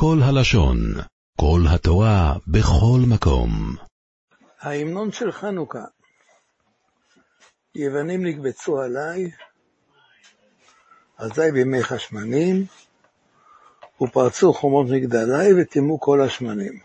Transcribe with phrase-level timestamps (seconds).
[0.00, 0.78] כל הלשון,
[1.40, 3.76] כל התורה, בכל מקום.
[4.60, 5.84] ההמנון של חנוכה.
[7.74, 9.30] יוונים נקבצו עליי,
[11.18, 12.64] אזי בימי חשמנים,
[14.00, 16.80] ופרצו חומות מגדלי וטימאו כל השמנים.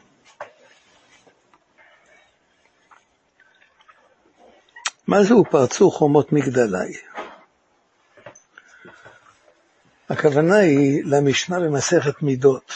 [5.07, 6.98] מה זה ופרצו חומות מגדלי?
[10.09, 12.73] הכוונה היא למשנה במסכת מידות,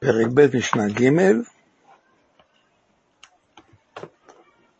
[0.00, 1.10] פרק ב' משנה ג',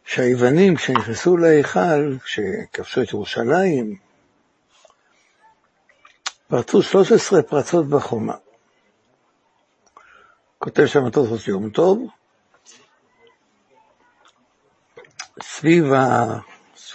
[0.04, 3.96] שהיוונים כשנכנסו להיכל, כשכבשו את ירושלים,
[6.48, 8.34] פרצו 13 פרצות בחומה.
[10.58, 12.08] כותב שם התוספות יום טוב,
[15.42, 15.84] סביב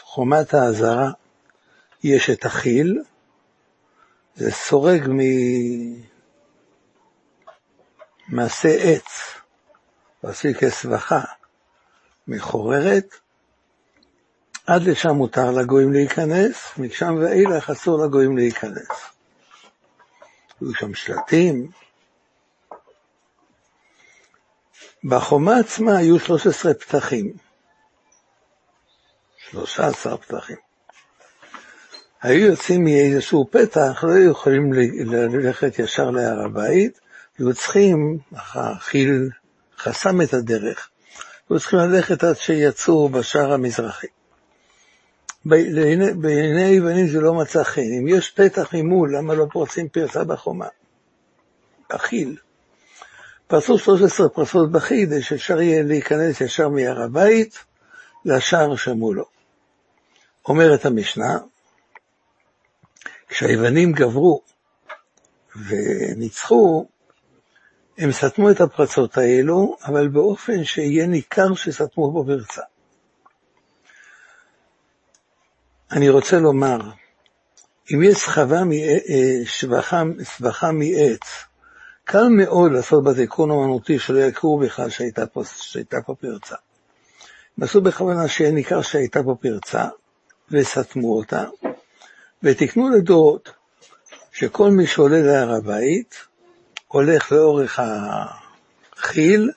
[0.02, 1.12] חומת האזהרה
[2.04, 3.04] יש את החיל,
[4.36, 5.10] זה סורג
[8.30, 9.34] ממעשה עץ,
[10.24, 11.22] ועשוי כסבכה
[12.28, 13.16] מחוררת,
[14.68, 18.88] עד לשם מותר לגויים להיכנס, משם ואילך אסור לגויים להיכנס.
[20.62, 21.72] היו שם שלטים.
[25.04, 27.34] בחומה עצמה היו 13 פתחים,
[29.38, 30.58] 13 פתחים.
[32.22, 37.00] היו יוצאים מאיזשהו פתח, לא היו יכולים ללכת ישר להר הבית,
[37.38, 39.30] היו צריכים, החיל
[39.78, 40.90] חסם את הדרך,
[41.50, 44.08] היו צריכים ללכת עד שיצאו בשער המזרחי.
[45.46, 47.82] בעיני היוונים זה לא מצא חן.
[47.82, 50.68] אם יש פתח ממול, למה לא פורצים פרצה בחומה?
[51.90, 52.38] בחיל.
[53.48, 57.58] פרצו 13 פרצות בחיל, שאפשר יהיה להיכנס ישר מהר הבית
[58.26, 59.26] לשער שמולו.
[60.48, 61.38] אומרת המשנה,
[63.28, 64.42] כשהיוונים גברו
[65.56, 66.88] וניצחו,
[67.98, 72.62] הם סתמו את הפרצות האלו, אבל באופן שיהיה ניכר שסתמו בו פרצה.
[75.92, 76.78] אני רוצה לומר,
[77.94, 78.18] אם יש
[80.24, 81.46] סבכה מעץ,
[82.04, 86.56] קל מאוד לעשות בה תיקון אומנותי שלא יכירו בכלל שהייתה פה, שהייתה פה פרצה.
[87.58, 89.86] הם עשו בכוונה שיהיה ניכר שהייתה פה פרצה,
[90.52, 91.44] וסתמו אותה,
[92.44, 93.50] ותקנו לדורות
[94.32, 96.16] שכל מי שעולה להר הבית,
[96.88, 97.80] הולך לאורך
[98.96, 99.52] החיל,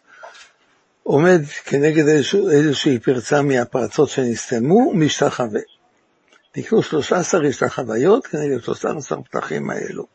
[1.03, 5.61] עומד כנגד איזשהו, איזושהי פרצה מהפרצות שנסתמו, משתחווה.
[6.53, 10.07] תקנו 13 השתחוויות כנגד 13 פתחים האלו.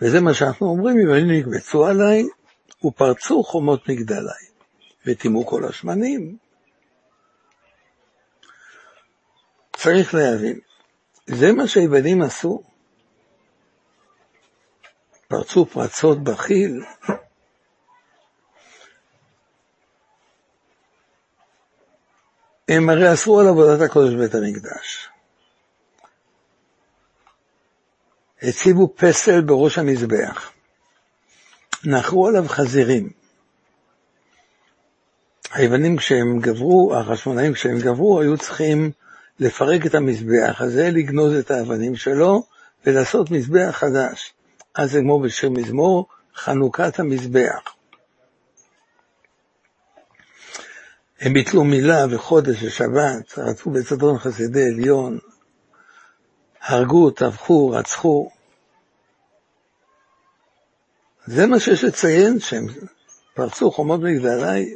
[0.00, 2.24] וזה מה שאנחנו אומרים, אם נקבצו עליי,
[2.84, 4.46] ופרצו חומות מגדלי,
[5.06, 6.36] וטימאו כל השמנים.
[9.76, 10.58] צריך להבין,
[11.26, 12.71] זה מה שהיוונים עשו.
[15.32, 16.84] פרצו פרצות בחיל,
[22.68, 25.08] הם הרי אסרו על עבודת הקודש בבית המקדש.
[28.42, 30.52] הציבו פסל בראש המזבח,
[31.84, 33.10] נחרו עליו חזירים.
[35.52, 38.90] היוונים כשהם גברו, החשמונאים כשהם גברו, היו צריכים
[39.40, 42.46] לפרק את המזבח הזה, לגנוז את האבנים שלו
[42.86, 44.34] ולעשות מזבח חדש.
[44.74, 47.74] אז זה כמו בשיר מזמור, חנוכת המזבח.
[51.20, 55.18] הם ביטלו מילה וחודש ושבת, רדפו בצדרון חסידי עליון,
[56.62, 58.30] הרגו, טבחו, רצחו.
[61.26, 62.66] זה מה שיש לציין, שהם
[63.34, 64.74] פרצו חומות מגדלי.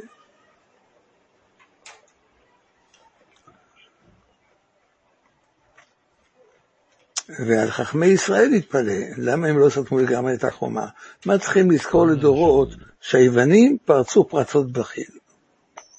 [7.29, 10.87] ועל חכמי ישראל התפלא, למה הם לא סתמו לגמרי את החומה?
[11.25, 12.69] מה צריכים לזכור לדורות
[13.01, 15.09] שהיוונים פרצו פרצות בחיל?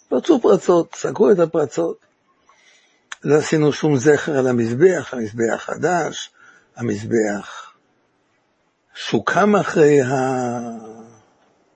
[0.09, 1.97] פרצו פרצות, סגרו את הפרצות.
[3.25, 6.31] לא עשינו שום זכר על המזבח, המזבח חדש,
[6.77, 7.73] המזבח
[8.95, 10.01] שוקם אחרי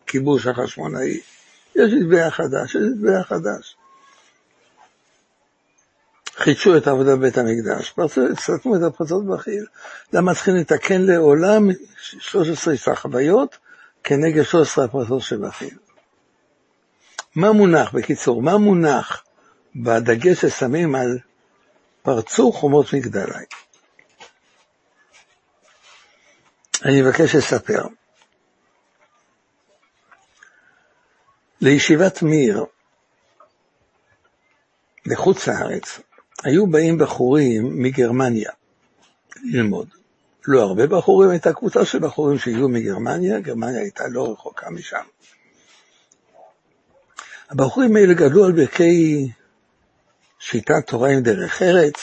[0.05, 1.21] הכיבוש החשמונאי.
[1.77, 3.77] יש מזבח חדש, יש מזבח חדש.
[6.37, 9.67] חידשו את העבודה בבית המקדש, פרצו, סתמו את הפרצות בחיל.
[10.13, 11.69] למה צריכים לתקן לעולם
[12.01, 13.59] 13 חוויות
[14.05, 15.79] כנגד 13 הפרצות שבחיל?
[17.35, 19.25] מה מונח, בקיצור, מה מונח
[19.77, 21.19] בדגש ששמים על
[22.03, 23.45] פרצו חומות מגדלי?
[26.85, 27.83] אני מבקש לספר.
[31.61, 32.65] לישיבת מיר
[35.07, 36.01] בחוץ לארץ
[36.45, 38.51] היו באים בחורים מגרמניה,
[39.45, 39.89] ללמוד.
[40.47, 45.03] לא הרבה בחורים, הייתה קבוצה של בחורים שהגיעו מגרמניה, גרמניה הייתה לא רחוקה משם.
[47.51, 49.29] הבחורים האלה גדלו על ברכי
[50.39, 51.95] שיטת תורה עם דרך ארץ,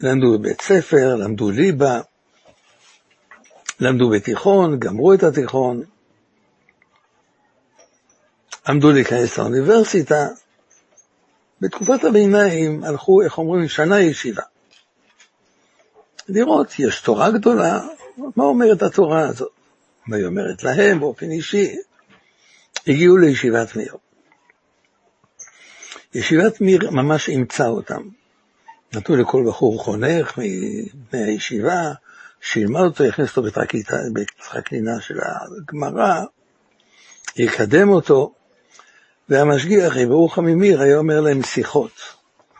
[0.00, 2.00] למדו בבית ספר, למדו ליבה,
[3.80, 5.82] למדו בתיכון, גמרו את התיכון,
[8.68, 10.28] עמדו להיכנס לאוניברסיטה.
[11.60, 14.42] בתקופת הביניים הלכו, איך אומרים, שנה ישיבה.
[16.28, 17.80] לראות, יש תורה גדולה,
[18.36, 19.52] מה אומרת התורה הזאת?
[20.06, 21.76] מה היא אומרת להם באופן אישי?
[22.86, 23.94] הגיעו לישיבת מיר.
[26.14, 28.08] ישיבת מיר ממש אימצה אותם.
[28.92, 31.92] נתנו לכל בחור חונך מבני הישיבה,
[32.40, 33.48] שילמד אותו, יכניס אותו
[34.12, 36.20] בתחקינה של הגמרא,
[37.36, 38.34] יקדם אותו,
[39.28, 41.92] והמשגיח, ברוך הממיר, היה אומר להם שיחות,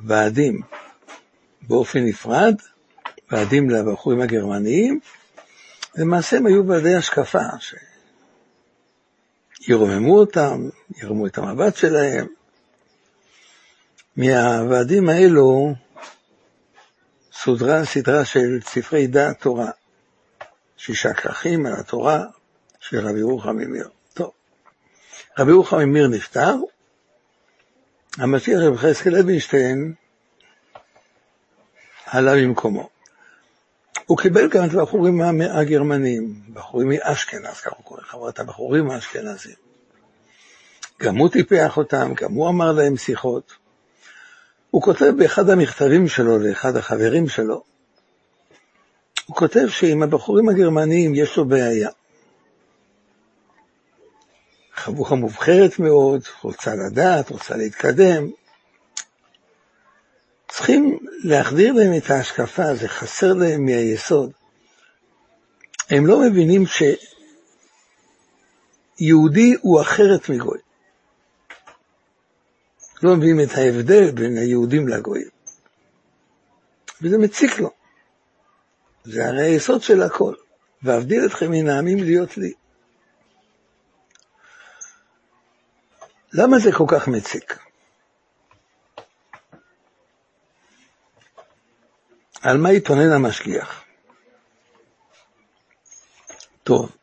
[0.00, 0.60] ועדים,
[1.62, 2.54] באופן נפרד,
[3.30, 5.00] ועדים לבחורים הגרמניים,
[5.96, 7.42] למעשה הם היו ועדי השקפה,
[9.60, 10.68] שירוממו אותם,
[11.02, 12.26] ירמו את המבט שלהם.
[14.16, 15.74] מהוועדים האלו
[17.32, 19.70] סודרה סדרה של ספרי דעת תורה,
[20.76, 22.24] שישה כרכים על התורה
[22.80, 23.88] של רבי רוחם ממיר.
[25.38, 26.54] רבי רוחם ממיר נפטר,
[28.18, 29.94] המשיח רבי חזקאל לוינשטיין
[32.06, 32.88] עלה במקומו.
[34.06, 35.20] הוא קיבל גם את הבחורים
[35.50, 39.54] הגרמנים, בחורים מאשכנז, ככה הוא קורא, חברת הבחורים האשכנזים.
[41.02, 43.52] גם הוא טיפח אותם, גם הוא אמר להם שיחות.
[44.70, 47.62] הוא כותב באחד המכתבים שלו לאחד החברים שלו,
[49.26, 51.90] הוא כותב שעם הבחורים הגרמניים יש לו בעיה.
[54.74, 58.30] חבוכה מובחרת מאוד, רוצה לדעת, רוצה להתקדם.
[60.48, 64.32] צריכים להחדיר להם את ההשקפה, זה חסר להם מהיסוד.
[65.90, 66.64] הם לא מבינים
[68.96, 70.58] שיהודי הוא אחרת מגוי.
[73.02, 75.28] לא מבינים את ההבדל בין היהודים לגויים.
[77.02, 77.70] וזה מציק לו.
[79.04, 80.34] זה הרי היסוד של הכל.
[80.82, 82.52] ואבדיל אתכם מן העמים להיות לי.
[86.34, 87.58] למה זה כל כך מציק?
[92.42, 93.84] על מה התאונן המשגיח?
[96.62, 96.96] טוב,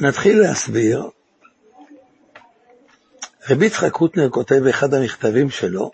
[0.00, 1.10] נתחיל להסביר
[3.50, 5.90] רבי יצחק קוטנר כותב באחד המכתבים שלו,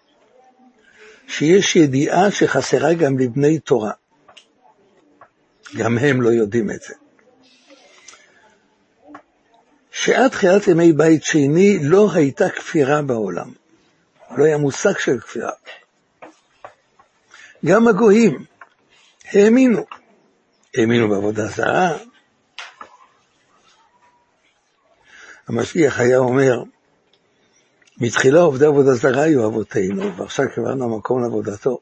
[1.28, 3.92] שיש ידיעה שחסרה גם לבני תורה.
[5.76, 6.94] גם הם לא יודעים את זה.
[9.94, 13.52] שעד תחילת ימי בית שני לא הייתה כפירה בעולם.
[14.36, 15.50] לא היה מושג של כפירה.
[17.64, 18.44] גם הגויים
[19.32, 19.84] האמינו.
[20.76, 21.96] האמינו בעבודה זרה.
[25.48, 26.62] המשגיח היה אומר,
[28.00, 31.70] מתחילה עובדי עבודה זרה היו אבותינו, ועכשיו קיבלנו מקום לעבודתו.
[31.70, 31.80] הוא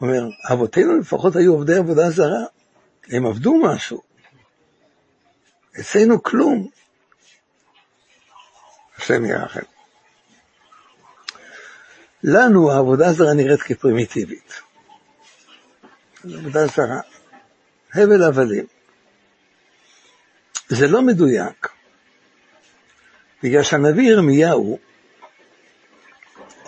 [0.00, 2.44] אומר, אבותינו לפחות היו עובדי עבודה זרה,
[3.08, 4.02] הם עבדו משהו.
[5.80, 6.79] אצלנו כלום.
[9.00, 9.60] השם ירחם.
[12.22, 14.60] לנו העבודה הזרה נראית כפרימיטיבית.
[16.24, 17.00] עבודה זרה.
[17.94, 18.66] הבל הבלים.
[20.68, 21.68] זה לא מדויק,
[23.42, 24.78] בגלל שהנביא ירמיהו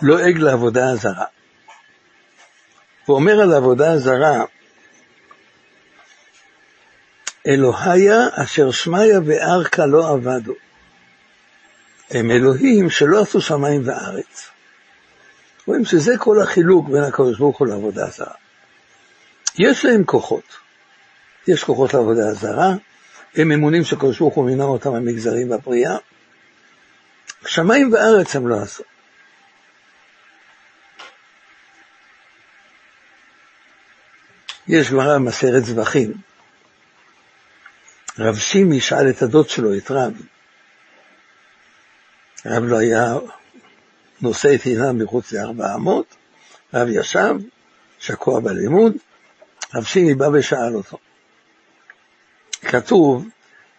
[0.01, 1.25] לועג לא לעבודה הזרה.
[3.05, 4.45] הוא אומר על העבודה הזרה,
[7.47, 10.53] אלוהיה אשר שמיא וארכה לא עבדו.
[12.09, 14.49] הם אלוהים שלא עשו שמיים וארץ.
[15.67, 18.33] רואים שזה כל החילוק בין הקדוש ברוך הוא לעבודה הזרה.
[19.59, 20.57] יש להם כוחות.
[21.47, 22.73] יש כוחות לעבודה הזרה,
[23.35, 25.97] הם אמונים שקדוש ברוך הוא מינה אותם המגזרים בבריאה.
[27.45, 28.83] שמיים וארץ הם לא עשו.
[34.67, 36.13] יש גמרא במסכת זבחים.
[38.19, 40.13] רב שימי שאל את הדוד שלו, את רב.
[42.45, 43.15] רב לא היה
[44.21, 46.15] נושא עיניו מחוץ לארבע אמות,
[46.73, 47.35] רב ישב,
[47.99, 48.93] שקוע בלימוד,
[49.75, 50.97] רב שימי בא ושאל אותו.
[52.61, 53.27] כתוב,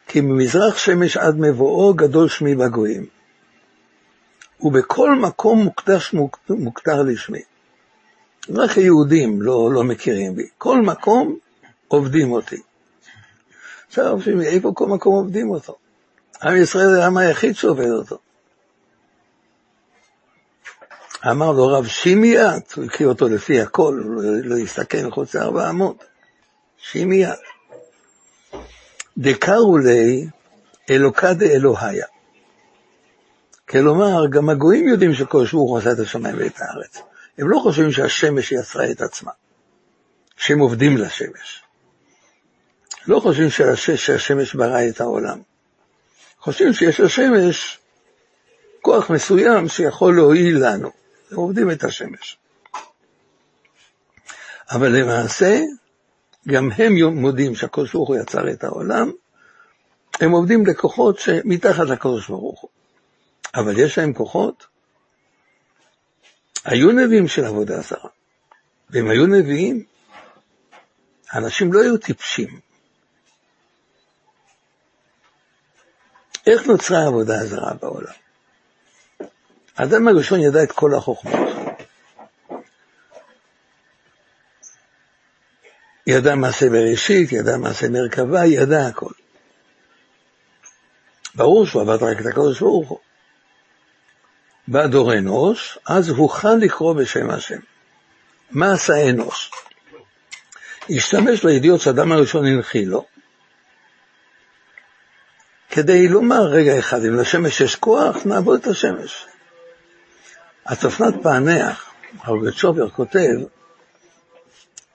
[0.06, 3.06] כי ממזרח שמש עד מבואו גדול שמי בגויים,
[4.60, 6.14] ובכל מקום מוקדש
[6.48, 7.42] מוכתר לשמי.
[8.50, 10.48] רק היהודים לא, לא מכירים בי.
[10.58, 11.38] כל מקום
[11.88, 12.62] עובדים אותי.
[13.88, 15.76] עכשיו, איפה כל מקום עובדים אותו?
[16.42, 18.18] עם ישראל זה העם היחיד שעובד אותו.
[21.30, 25.70] אמר לו רב שימיית, הוא הכיר אותו לפי הכל, הוא לא, לא הסתכל מחוץ לארבע
[25.70, 26.04] אמות.
[26.78, 27.38] שימיית.
[29.18, 30.26] דקרו לי
[30.90, 32.06] אלוקא דאלוהיה.
[33.68, 35.12] כלומר, גם הגויים יודעים
[35.52, 36.98] ברוך הוא עשה את השמיים ואת הארץ.
[37.38, 39.30] הם לא חושבים שהשמש יצרה את עצמה,
[40.36, 41.62] שהם עובדים לשמש.
[43.06, 43.48] לא חושבים
[43.96, 45.38] שהשמש ברא את העולם.
[46.40, 47.78] חושבים שיש לשמש
[48.82, 51.03] כוח מסוים שיכול להועיל לנו.
[51.34, 52.38] הם עובדים את השמש.
[54.70, 55.60] אבל למעשה,
[56.48, 59.12] גם הם מודים שהקדוש ברוך הוא יצר את העולם,
[60.20, 62.70] הם עובדים לכוחות שמתחת לקדוש ברוך הוא.
[63.54, 64.66] אבל יש להם כוחות.
[66.64, 68.10] היו נביאים של עבודה זרה,
[68.90, 69.84] והם היו נביאים,
[71.30, 72.60] האנשים לא היו טיפשים.
[76.46, 78.23] איך נוצרה העבודה הזרה בעולם?
[79.76, 81.40] האדם הראשון ידע את כל החוכמות.
[86.06, 89.12] ידע מעשה בראשית, ידע מעשה מרכבה, ידע הכל.
[91.34, 92.98] ברור שהוא עבד רק את הקדוש ברוך הוא.
[94.68, 97.58] בא דור אנוש, אז הוכל לקרוא בשם השם.
[98.50, 99.50] מה עשה אנוש?
[100.90, 103.06] השתמש בידיעות שהאדם הראשון הנחיל לו,
[105.70, 109.26] כדי לומר רגע אחד, אם לשמש יש כוח, נעבוד את השמש.
[110.66, 113.34] הצפנת פענח, הרב צ'ופר כותב,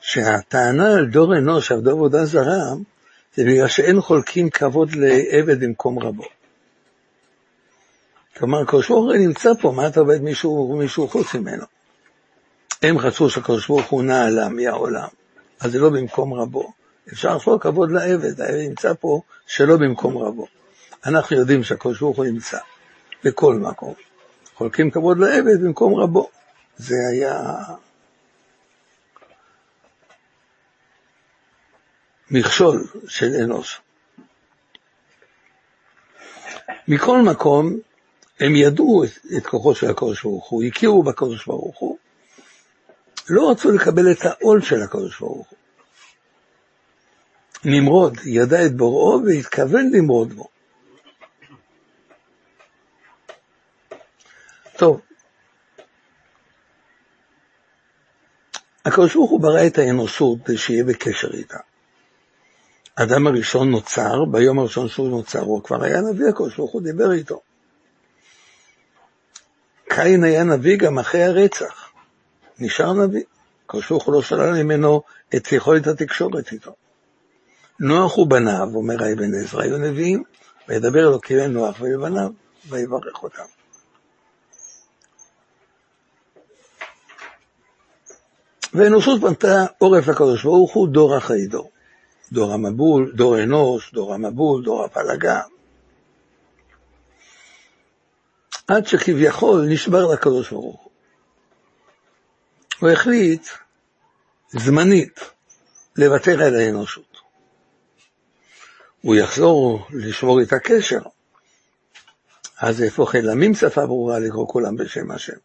[0.02, 2.74] שהטענה על דור אנוש שעבדו עבודה זרה,
[3.36, 6.24] זה בגלל שאין חולקים כבוד לעבד במקום רבו.
[8.38, 11.64] כלומר, הקדוש ברוך הוא נמצא פה, מה אתה עובד מישהו, מישהו חוץ ממנו?
[12.82, 15.08] הם רצו שהקדוש ברוך הוא נעלה מהעולם,
[15.60, 16.72] אז זה לא במקום רבו.
[17.14, 20.48] אפשר לחלוק כבוד לעבד, העבד נמצא פה שלא במקום רבו.
[21.06, 22.58] אנחנו יודעים שהקדוש ברוך הוא נמצא
[23.24, 24.09] בכל מקום.
[24.60, 26.30] חולקים כבוד לעבד במקום רבו.
[26.78, 27.42] זה היה
[32.32, 33.82] מכשול של אנוש.
[36.88, 37.80] מכל מקום,
[38.40, 41.98] הם ידעו את, את כוחו של הקדוש ברוך הוא, הכירו בקדוש ברוך הוא,
[43.30, 45.58] לא רצו לקבל את העול של הקדוש ברוך הוא.
[47.66, 50.59] נמרוד ידע את בוראו והתכוון למרוד בו.
[54.80, 55.02] טוב,
[58.86, 61.58] הקדוש ברוך הוא ברא את האנושות שיהיה בקשר איתה.
[62.98, 67.12] האדם הראשון נוצר, ביום הראשון שהוא נוצר, הוא כבר היה נביא, הקדוש ברוך הוא דיבר
[67.12, 67.42] איתו.
[69.90, 71.92] קין היה נביא גם אחרי הרצח,
[72.60, 73.24] נשאר נביא.
[73.66, 75.02] הקדוש ברוך הוא לא שלל ממנו
[75.36, 76.76] את יכולת התקשורת איתו.
[77.80, 80.24] נוח ובניו, אומר האבן עזרא, היו נביאים,
[80.68, 82.30] וידבר אלוקים לנוח ולבניו,
[82.70, 83.59] ויברך אותם.
[88.74, 91.72] והאנושות פנתה עורף לקדוש ברוך הוא דור אחרי דור.
[92.32, 95.42] דור המבול, דור אנוש, דור המבול, דור הפלגה.
[98.68, 100.90] עד שכביכול נשבר לקדוש ברוך הוא.
[102.80, 103.48] הוא החליט
[104.50, 105.20] זמנית
[105.96, 107.18] לוותר על האנושות.
[109.02, 111.00] הוא יחזור לשמור את הקשר,
[112.58, 112.84] אז
[113.16, 115.38] אל עמים שפה ברורה לקרוא כולם בשם השם.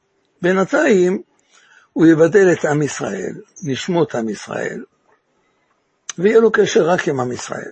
[0.43, 1.23] בינתיים
[1.95, 4.85] הוא יבדל את עם ישראל, נשמות עם ישראל,
[6.19, 7.71] ויהיה לו קשר רק עם עם ישראל.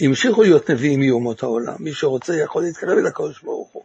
[0.00, 3.82] המשיכו להיות נביאים מאומות העולם, מי שרוצה יכול להתקרב אל הקדוש ברוך הוא.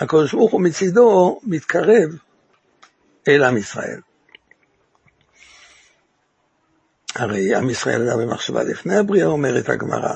[0.00, 2.10] הקדוש ברוך הוא מצידו מתקרב
[3.28, 4.00] אל עם ישראל.
[7.14, 10.14] הרי עם ישראל היה במחשבה לפני הבריאה, אומרת הגמרא,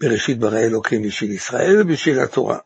[0.00, 2.58] בראשית ברא אלוקים בשביל ישראל ובשביל התורה.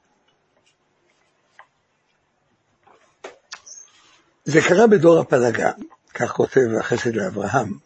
[4.46, 5.70] זה קרה בדור הפלגה,
[6.14, 7.78] כך כותב החסד לאברהם,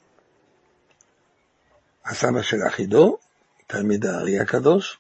[2.07, 3.19] הסבא של אחידו,
[3.67, 4.99] תלמיד הארי הקדוש,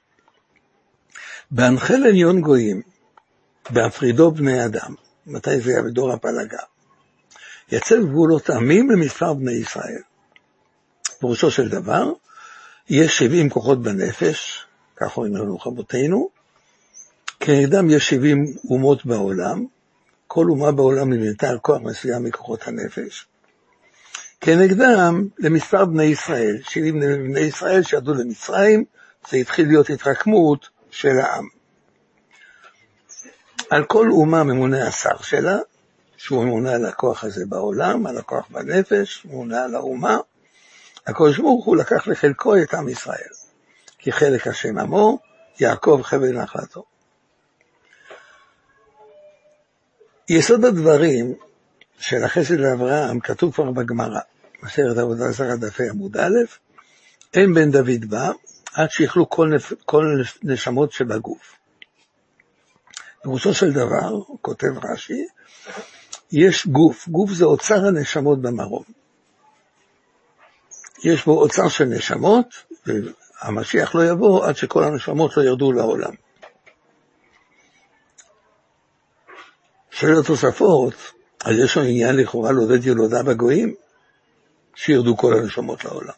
[1.51, 2.83] בהנחל עליון גויים,
[3.71, 4.95] בהפרידו בני אדם,
[5.27, 5.83] מתי זה היה?
[5.83, 6.59] בדור הפלגה,
[7.73, 10.03] יצא גבולות עמים למספר בני ישראל.
[11.19, 12.13] פירושו של דבר,
[12.89, 16.29] יש 70 כוחות בנפש, כך אומרים לנו רבותינו,
[17.41, 19.67] כנגדם יש 70 אומות בעולם,
[20.33, 23.27] כל אומה בעולם נבנתה על כוח מסוים מכוחות הנפש.
[24.41, 28.85] כנגדם למספר בני ישראל, 70 בני ישראל שירדו למצרים,
[29.31, 31.49] זה התחיל להיות התרקמות של העם.
[33.71, 35.59] על כל אומה ממונה השר שלה,
[36.17, 40.19] שהוא ממונה על הכוח הזה בעולם, על הכוח בנפש, ממונה על האומה.
[41.07, 43.33] הקדוש ברוך הוא לקח לחלקו את עם ישראל,
[43.99, 45.19] כי חלק השם עמו,
[45.61, 46.90] יעקב חבל נחלתו.
[50.33, 51.35] יסוד הדברים
[51.99, 54.21] של החסד לאברהם כתוב כבר בגמרא,
[54.63, 56.35] מסכת עבודה זרה דפי עמוד א',
[57.35, 58.31] אין בן דוד בא
[58.75, 59.73] עד שיכלו כל, נפ...
[59.85, 60.05] כל
[60.43, 61.57] נשמות שבגוף.
[63.23, 65.27] פירושו של דבר, כותב רש"י,
[66.33, 68.85] יש גוף, גוף זה אוצר הנשמות במרום.
[71.05, 72.47] יש בו אוצר של נשמות,
[72.87, 76.15] והמשיח לא יבוא עד שכל הנשמות לא ירדו לעולם.
[80.01, 80.95] שואל התוספות,
[81.45, 83.75] אז יש לנו עניין לכאורה לעודד ילודה בגויים,
[84.75, 86.13] שירדו כל הנשמות לעולם.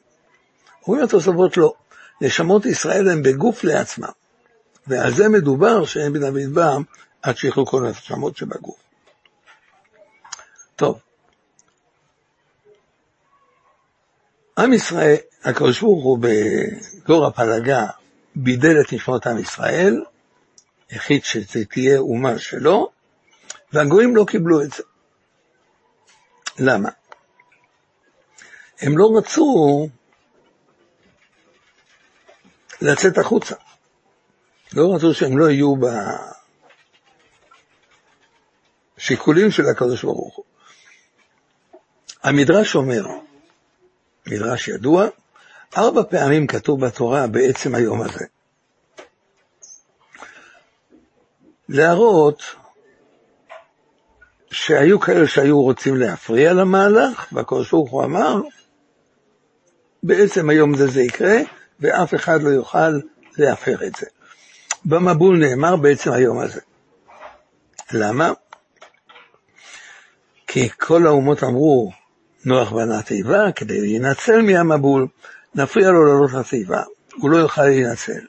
[0.86, 1.72] אומרים התוספות לא,
[2.20, 4.08] נשמות ישראל הן בגוף לעצמם,
[4.86, 6.76] ועל זה מדובר שאין בן דוד בא
[7.22, 8.76] עד שיכלו כל הנשמות שבגוף.
[10.76, 11.00] טוב,
[14.58, 17.86] עם ישראל, הקדוש ברוך הוא בדור הפלגה
[18.36, 20.04] בידל את נשמות עם ישראל,
[20.90, 22.91] החליט שזה תהיה אומה שלו,
[23.72, 24.82] והגויים לא קיבלו את זה.
[26.58, 26.88] למה?
[28.80, 29.88] הם לא רצו
[32.80, 33.54] לצאת החוצה.
[34.72, 35.74] לא רצו שהם לא יהיו
[38.96, 40.44] בשיקולים של הקדוש ברוך הוא.
[42.22, 43.06] המדרש אומר,
[44.26, 45.06] מדרש ידוע,
[45.76, 48.24] ארבע פעמים כתוב בתורה בעצם היום הזה.
[51.68, 52.42] להראות
[54.52, 58.40] שהיו כאלה שהיו רוצים להפריע למהלך, והקדוש ברוך הוא אמר,
[60.02, 61.36] בעצם היום הזה זה יקרה,
[61.80, 63.00] ואף אחד לא יוכל
[63.38, 64.06] להפר את זה.
[64.84, 66.60] במבול נאמר בעצם היום הזה.
[67.92, 68.32] למה?
[70.46, 71.92] כי כל האומות אמרו,
[72.44, 75.06] נוח בנה תיבה כדי להינצל מהמבול,
[75.54, 76.82] נפריע לו לעלות לתיבה,
[77.16, 78.20] הוא לא יוכל להינצל.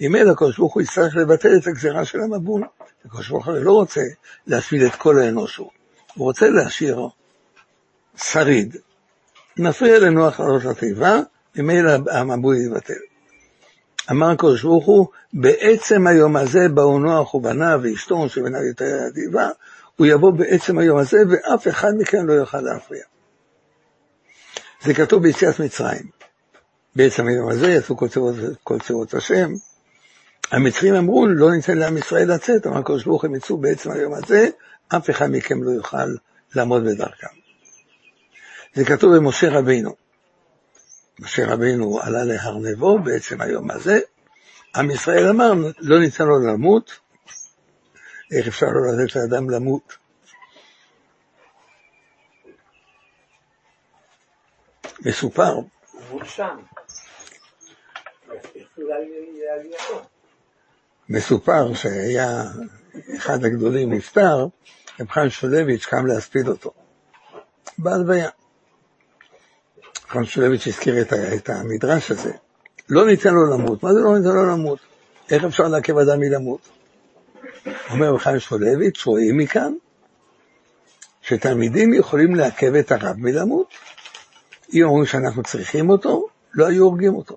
[0.00, 2.62] ממילא הקדוש ברוך הוא יצטרך לבטל את הגזירה של המבול.
[3.06, 4.00] הקדוש ברוך הוא לא רוצה
[4.46, 5.68] להשמיד את כל האנושות,
[6.14, 7.08] הוא רוצה להשאיר
[8.16, 8.76] שריד.
[9.56, 11.20] נפריע לנוח לעלות לתיבה,
[11.56, 12.94] ממילא המבול יבטל.
[14.10, 19.48] אמר הקדוש ברוך הוא, בעצם היום הזה באו נוח ובניו ואשתו שבניו יותר אדיבה,
[19.96, 23.02] הוא יבוא בעצם היום הזה ואף אחד מכם לא יוכל להפריע.
[24.82, 26.06] זה כתוב ביציאת מצרים.
[26.96, 27.96] בעצם היום הזה יצאו
[28.62, 29.52] כל צורות השם.
[30.50, 34.48] המצרים אמרו, לא ניתן לעם ישראל לצאת, אמר הקדוש ברוך הם יצאו בעצם היום הזה,
[34.88, 36.06] אף אחד מכם לא יוכל
[36.54, 37.26] לעמוד בדרכם.
[38.74, 39.94] זה כתוב במשה רבינו.
[41.20, 43.98] משה רבינו עלה להר נבו בעצם היום הזה,
[44.76, 46.98] עם ישראל אמר, לא ניתן לו למות,
[48.32, 49.96] איך אפשר לא לתת לאדם למות?
[55.04, 55.54] מסופר.
[61.08, 62.44] מסופר שהיה
[63.16, 64.46] אחד הגדולים נפטר,
[65.00, 66.72] רב חיים שולביץ' קם להספיד אותו.
[67.78, 68.28] בהלוויה.
[70.08, 72.32] חיים שולביץ' הזכיר את, את המדרש הזה.
[72.88, 73.82] לא ניתן לו למות.
[73.82, 74.78] מה זה לא ניתן לו למות?
[75.30, 76.60] איך אפשר לעכב אדם מלמות?
[77.90, 79.72] אומר רב חיים שולביץ', רואים מכאן
[81.22, 83.74] שתלמידים יכולים לעכב את הרב מלמות.
[84.74, 87.36] אם אומרים שאנחנו צריכים אותו, לא היו הורגים אותו.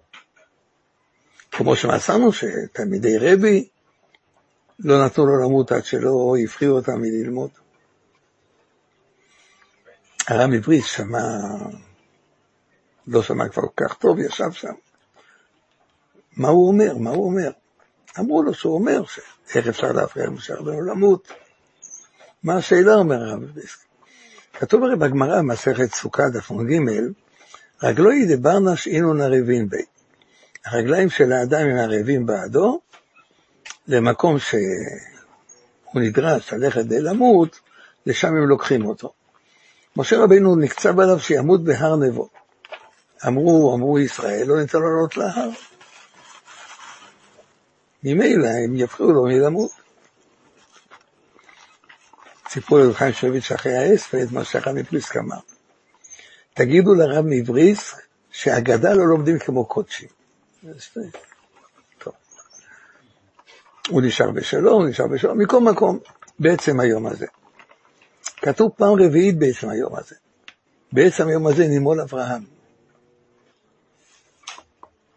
[1.59, 3.67] כמו שמצאנו שתלמידי רבי
[4.79, 7.49] לא נתנו לו למות עד שלא הפריעו אותם מללמוד.
[10.27, 11.19] הרב עברית שמע,
[13.07, 14.73] לא שמע כבר כל כך טוב, ישב שם.
[16.37, 16.97] מה הוא אומר?
[16.97, 17.51] מה הוא אומר?
[18.19, 21.27] אמרו לו שהוא אומר שאיך אפשר להפריע למשה רבנו למות.
[22.43, 23.69] מה השאלה אומר הרב עברית?
[24.53, 26.79] כתוב הרי בגמרא במסכת סוכה דף ג'
[27.83, 29.98] רגלוי דברנש אינון ערבין בי.
[30.65, 32.79] הרגליים של האדם הם ערבים בעדו,
[33.87, 34.61] למקום שהוא
[35.95, 37.59] נדרש ללכת למות,
[38.05, 39.13] לשם הם לוקחים אותו.
[39.97, 42.29] משה רבינו נקצב עליו שימות בהר נבו.
[43.27, 45.49] אמרו, אמרו ישראל, לא ניתן לו לעלות להר.
[48.03, 49.71] ממילא הם יפריעו לו מלמות.
[52.49, 55.39] סיפור לרב שביץ' אחרי ההספד, מה שאחד מפליסק אמר.
[56.53, 57.97] תגידו לרב מבריסק
[58.31, 60.18] שהגדה לא לומדים כמו קודשים.
[63.89, 65.99] הוא נשאר בשלום, הוא נשאר בשלום, מכל מקום,
[66.39, 67.25] בעצם היום הזה.
[68.37, 70.15] כתוב פעם רביעית בעצם היום הזה.
[70.91, 72.43] בעצם היום הזה נימול אברהם.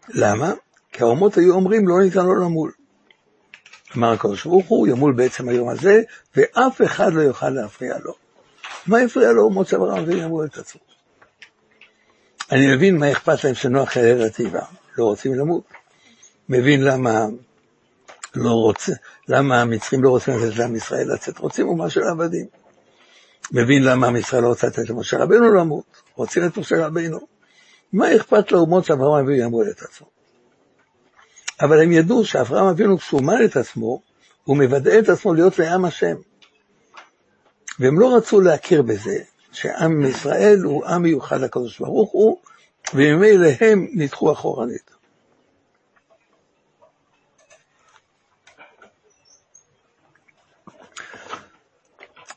[0.09, 0.53] למה?
[0.91, 2.71] כי האומות היו אומרים לא ניתן לו למול.
[3.97, 6.01] אמר הקדוש ברוך הוא, ימול בעצם היום הזה,
[6.35, 8.13] ואף אחד לא יוכל להפריע לו.
[8.87, 10.81] מה יפריע לו אומות אברהם וימול את עצמו?
[12.51, 14.65] אני מבין מה אכפת להם שנוח יעלה לטבע,
[14.97, 15.63] לא רוצים למות.
[16.49, 17.25] מבין למה
[18.35, 18.91] לא רוצה,
[19.27, 22.45] למה המצרים לא רוצים לתת לעם ישראל לצאת, רוצים אומה של עבדים.
[23.51, 27.19] מבין למה עם ישראל לא רוצה לתת למשה רבנו למות, רוצים את משה רבנו.
[27.93, 30.07] מה אכפת לאומות שאברהם אבינו ימול את עצמו?
[31.61, 34.01] אבל הם ידעו שאברהם אבינו כשהוא מל את עצמו,
[34.43, 36.15] הוא מוודא את עצמו להיות לעם השם.
[37.79, 39.17] והם לא רצו להכיר בזה
[39.51, 42.37] שעם ישראל הוא עם מיוחד לקדוש ברוך הוא,
[42.93, 44.91] וממילא הם נדחו אחורנית.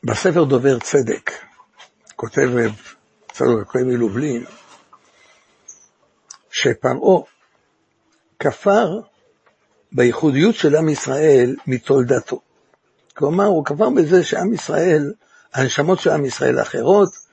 [0.05, 1.31] בספר דובר צדק,
[2.17, 2.49] כותב
[3.33, 4.45] צדוק הכהן מלובלין,
[6.51, 7.23] שפרעה
[8.39, 9.01] כפר
[9.93, 12.41] בייחודיות של עם ישראל מתולדתו.
[13.15, 15.13] כלומר, הוא כפר בזה שעם ישראל,
[15.55, 17.26] הנשמות של עם ישראל האחרות,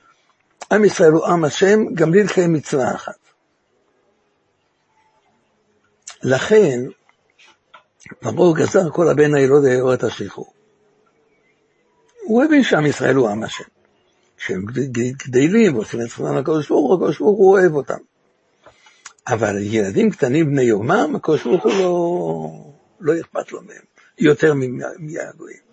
[0.72, 3.18] עם ישראל הוא עם השם, גם בלי לקיים מצווה אחת.
[6.22, 6.80] לכן,
[8.20, 10.52] פרעה גזר כל הבן הילוד היאור את השחרור.
[12.22, 13.64] הוא הבין שעם ישראל הוא עם השם.
[14.36, 14.64] כשהם
[15.16, 17.98] גדלים ועושים את עצמם לקדוש ברוך הוא, הקדוש ברוך הוא אוהב אותם.
[19.26, 22.50] אבל ילדים קטנים בני יומם, הקדוש ברוך הוא לא,
[23.00, 23.82] לא אכפת לו מהם,
[24.18, 24.54] יותר
[24.98, 25.64] מהגויים.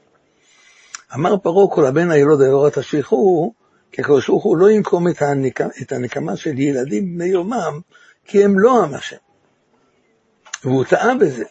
[1.16, 3.54] אמר פרעה כל הבן הילוד היורת השחרור,
[3.92, 5.62] כי הקדוש ברוך הוא לא ינקום את, הנק...
[5.62, 7.80] את הנקמה של ילדים בני יומם,
[8.26, 9.18] כי הם לא עם השם.
[10.64, 11.46] והוא טעה בזה.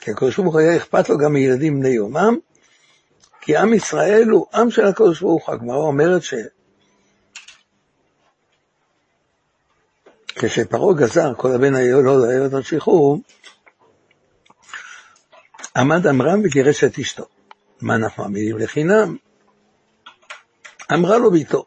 [0.00, 2.36] כי הקדוש ברוך הוא היה אכפת לו גם מילדים בני יומם,
[3.40, 5.54] כי עם ישראל הוא עם של הקדוש ברוך הוא.
[5.54, 6.34] הגמרא אומרת ש...
[10.38, 13.18] כשפרעה גזר כל הבן היולוד הילד על שחרור,
[15.76, 17.26] עמד עמרם וגירש את אשתו.
[17.80, 19.16] מה אנחנו מאמינים לחינם?
[20.94, 21.64] אמרה לו ביתו,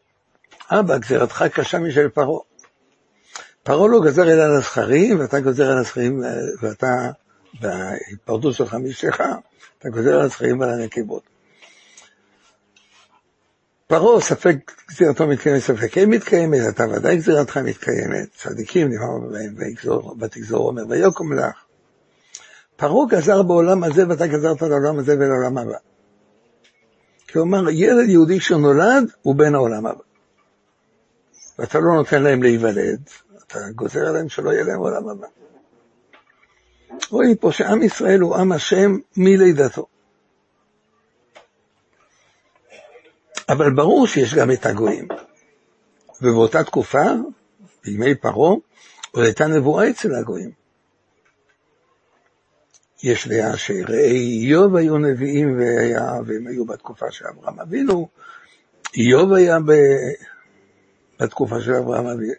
[0.71, 2.39] אבא, גזירתך קשה משל פרעה.
[3.63, 6.23] פרעה לא גזר אלא על הזכרים, ואתה גוזר על הזכרים,
[6.62, 7.12] ואתה,
[7.62, 9.23] בהיפרדות שלך מאשתך,
[9.79, 11.23] אתה גוזר על הזכרים ועל הנקבות.
[13.88, 19.55] פרעה, ספק גזירתו מתקיימת, ספק אין מתקיימת, אתה ודאי גזירתך מתקיימת, צדיקים נאמר בהם,
[20.19, 21.63] ותגזור אומר, ויקום לך.
[22.75, 25.88] פרעה גזר בעולם הזה ואתה גזרת לעולם הזה ולעולם הבא.
[27.34, 30.04] כלומר, ילד יהודי שנולד הוא בן העולם הבא.
[31.60, 33.10] ואתה לא נותן להם להיוולד,
[33.48, 35.28] אתה גוזר עליהם שלא יהיה להם עולם הבא.
[37.10, 39.86] רואים פה שעם ישראל הוא עם השם מלידתו.
[43.50, 45.08] אבל ברור שיש גם את הגויים.
[46.22, 47.04] ובאותה תקופה,
[47.84, 48.56] בימי פרעה,
[49.12, 50.59] עוד הייתה נבואה אצל הגויים.
[53.04, 58.10] יש דעה שראי איוב היו נביאים והיה, והם היו בתקופה של אברהם אבינו,
[58.98, 59.72] איוב היה ב...
[61.20, 62.34] בתקופה של אברהם אבינו,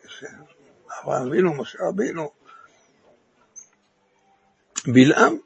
[1.07, 2.31] אבינו, משה רבינו,
[4.87, 5.37] בלעם.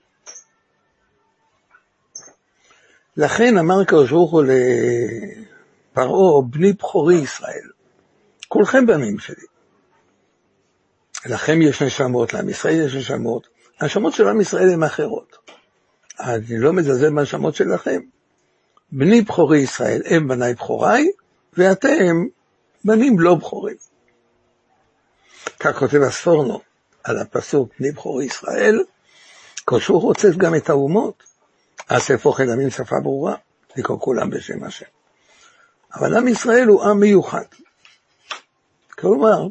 [3.16, 4.44] לכן אמר הקדוש ברוך הוא
[5.92, 7.70] פרעה, בני בכורי ישראל,
[8.48, 9.46] כולכם בנים שלי.
[11.26, 15.36] לכם יש נשמות, לעם ישראל יש נשמות, הנשמות של עם ישראל הן אחרות.
[16.20, 18.00] אני לא מזלזל בנשמות שלכם.
[18.92, 21.10] בני בכורי ישראל הם בניי בכוריי,
[21.58, 22.26] ואתם
[22.84, 23.76] בנים לא בכורים.
[25.60, 26.60] כך כותב הספורנו
[27.04, 28.84] על הפסוק בני בכורי ישראל,
[29.66, 31.22] כשהוא רוצה גם את האומות,
[31.88, 33.34] אז אסף אל עמים שפה ברורה,
[33.76, 34.86] לקרוא כולם בשם השם.
[35.94, 37.44] אבל עם ישראל הוא עם מיוחד.
[38.98, 39.48] כלומר,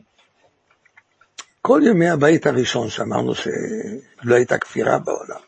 [1.66, 5.40] כל ימי הבית הראשון שאמרנו שלא הייתה כפירה בעולם,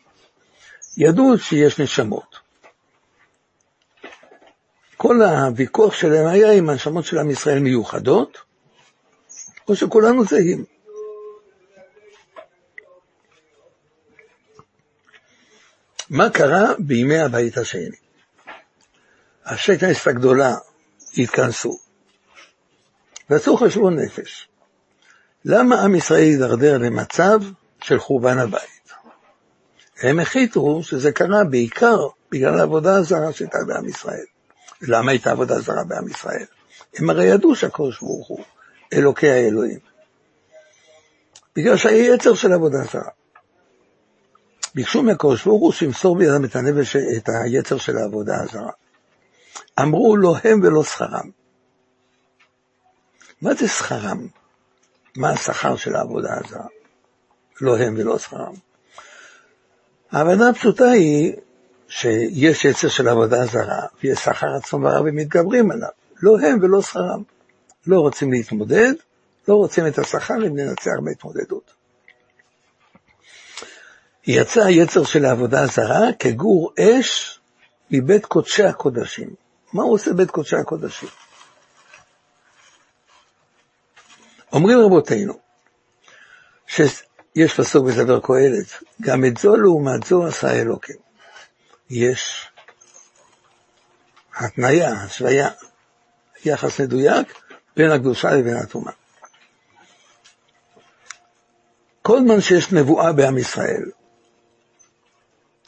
[0.96, 2.38] ידעו שיש נשמות.
[4.96, 8.38] כל הוויכוח שלהם היה אם הנשמות של עם ישראל מיוחדות,
[9.68, 10.64] או שכולנו זהים.
[16.10, 17.96] מה קרה בימי הבית השני?
[19.44, 20.54] השקנס הגדולה
[21.18, 21.78] התכנסו
[23.30, 24.48] ועשו חשבון נפש.
[25.48, 27.40] למה עם ישראל הידרדר למצב
[27.82, 28.90] של חורבן הבית?
[30.02, 34.24] הם החליטו שזה קרה בעיקר בגלל העבודה הזרה שהייתה בעם ישראל.
[34.82, 36.44] למה הייתה עבודה זרה בעם ישראל?
[36.98, 38.44] הם הרי ידעו שהקדוש ברוך הוא
[38.92, 39.78] אלוקי האלוהים.
[41.56, 43.10] בגלל שהיה יצר של עבודה זרה.
[44.74, 48.72] ביקשו מהקדוש ברוך הוא שימסור בידם את הנפש, את היצר של העבודה הזרה.
[49.80, 51.30] אמרו לא הם ולא שכרם.
[53.42, 54.26] מה זה שכרם?
[55.16, 56.66] מה השכר של העבודה הזרה?
[57.60, 58.54] לא הם ולא שכרם.
[60.12, 61.32] ההבנה הפשוטה היא
[61.88, 65.88] שיש יצר של עבודה זרה, ויש שכר עצום ורע ומתגברים עליו.
[66.22, 67.22] לא הם ולא שכרם.
[67.86, 68.92] לא רוצים להתמודד,
[69.48, 71.70] לא רוצים את השכר אם ננצח בהתמודדות.
[74.26, 77.40] יצא היצר של העבודה הזרה כגור אש
[77.90, 79.30] מבית קודשי הקודשים.
[79.72, 81.08] מה הוא עושה בית קודשי הקודשים?
[84.52, 85.38] אומרים רבותינו,
[86.66, 88.66] שיש פסוק בספר קהלת,
[89.00, 90.96] גם את זו לעומת זו עשה אלוקים.
[91.90, 92.48] יש
[94.34, 95.48] התניה, השוויה,
[96.44, 97.42] יחס מדויק
[97.76, 98.92] בין הקדושה לבין הטומאה.
[102.02, 103.90] כל זמן שיש נבואה בעם ישראל,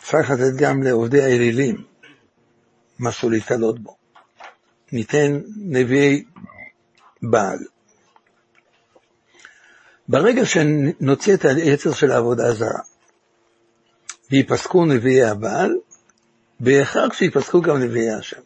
[0.03, 1.85] צריך לתת גם לעובדי האלילים
[2.99, 3.97] משהו להתעלות בו.
[4.93, 6.25] ניתן נביאי
[7.23, 7.59] בעל.
[10.09, 12.81] ברגע שנוציא את היצר של העבודה הזרה,
[14.31, 15.77] וייפסקו נביאי הבעל,
[16.61, 18.41] בהכרח שיפסקו גם נביאי השם.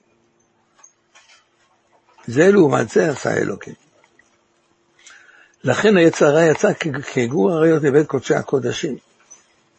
[2.27, 3.75] זה לעומת זה עשה אלוקים.
[5.64, 6.72] לכן היצר הרע יצא
[7.12, 8.96] כגור עריות לבית קודשי הקודשים,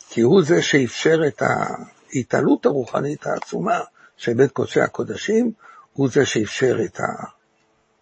[0.10, 3.80] כי הוא זה שאפשר את ההתעלות הרוחנית העצומה
[4.18, 5.52] של בית קודשי הקודשים,
[5.94, 7.00] הוא זה שאפשר את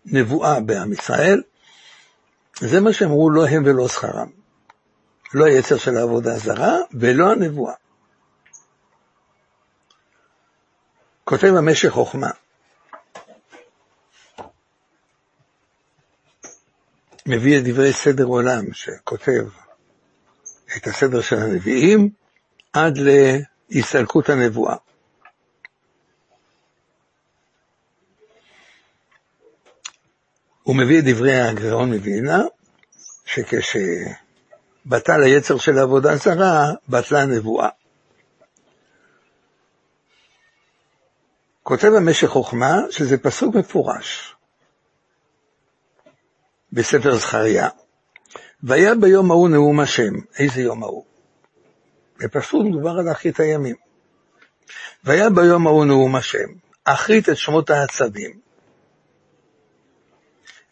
[0.06, 1.42] הנבואה בעם ישראל.
[2.60, 4.30] זה מה שאמרו לא הם ולא שכרם.
[5.34, 7.74] לא היצר של העבודה הזרה ולא הנבואה.
[11.24, 12.30] כותב המשך חוכמה,
[17.26, 19.44] מביא את דברי סדר עולם שכותב
[20.78, 22.10] את הסדר של הנביאים
[22.74, 23.00] עד
[23.70, 24.76] להסתלקות הנבואה.
[30.64, 32.42] הוא מביא את דברי הגאון מווילנה,
[33.26, 37.70] שכשבטל היצר של העבודה זרה, בטלה הנבואה.
[41.64, 44.36] כותב המשך חוכמה שזה פסוק מפורש
[46.72, 47.70] בספר זכריה.
[48.64, 50.14] והיה ביום ההוא נאום השם.
[50.40, 51.06] איזה יום ההוא?
[52.18, 53.76] בפסוק מדובר על אחרית הימים.
[55.04, 56.48] והיה ביום ההוא נאום השם,
[56.84, 58.41] אחרית את שמות העצבים,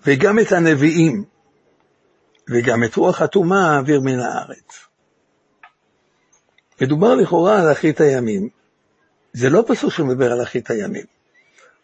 [0.06, 1.24] וגם את הנביאים,
[2.50, 4.90] וגם את רוח הטומאה אעביר מן הארץ.
[6.82, 8.50] מדובר לכאורה על אחרית הימים.
[9.34, 11.06] זה לא פסוק שמדבר על אחרית הימים.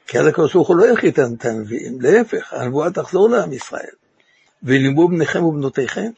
[0.08, 3.94] כי אז הקדוש ברוך הוא לא יחית את הנביאים, להפך, הנבואה תחזור לעם ישראל.
[4.64, 6.10] ולימבו בניכם ובנותיכם.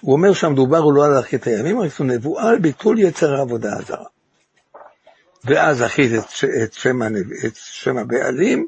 [0.00, 3.76] הוא אומר שהמדובר הוא לא על אחרית הימים, רק זו נבואה על ביטול יצר העבודה
[3.76, 4.06] הזרה.
[5.44, 6.24] ואז אחית את,
[6.64, 7.02] את, שם,
[7.46, 8.66] את שם הבעלים,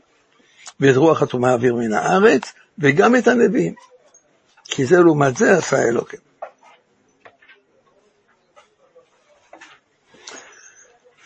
[0.80, 3.74] ואת רוח הטומאה אוויר מן הארץ, וגם את הנביאים.
[4.64, 6.20] כי זה לעומת זה עשה אלוקים.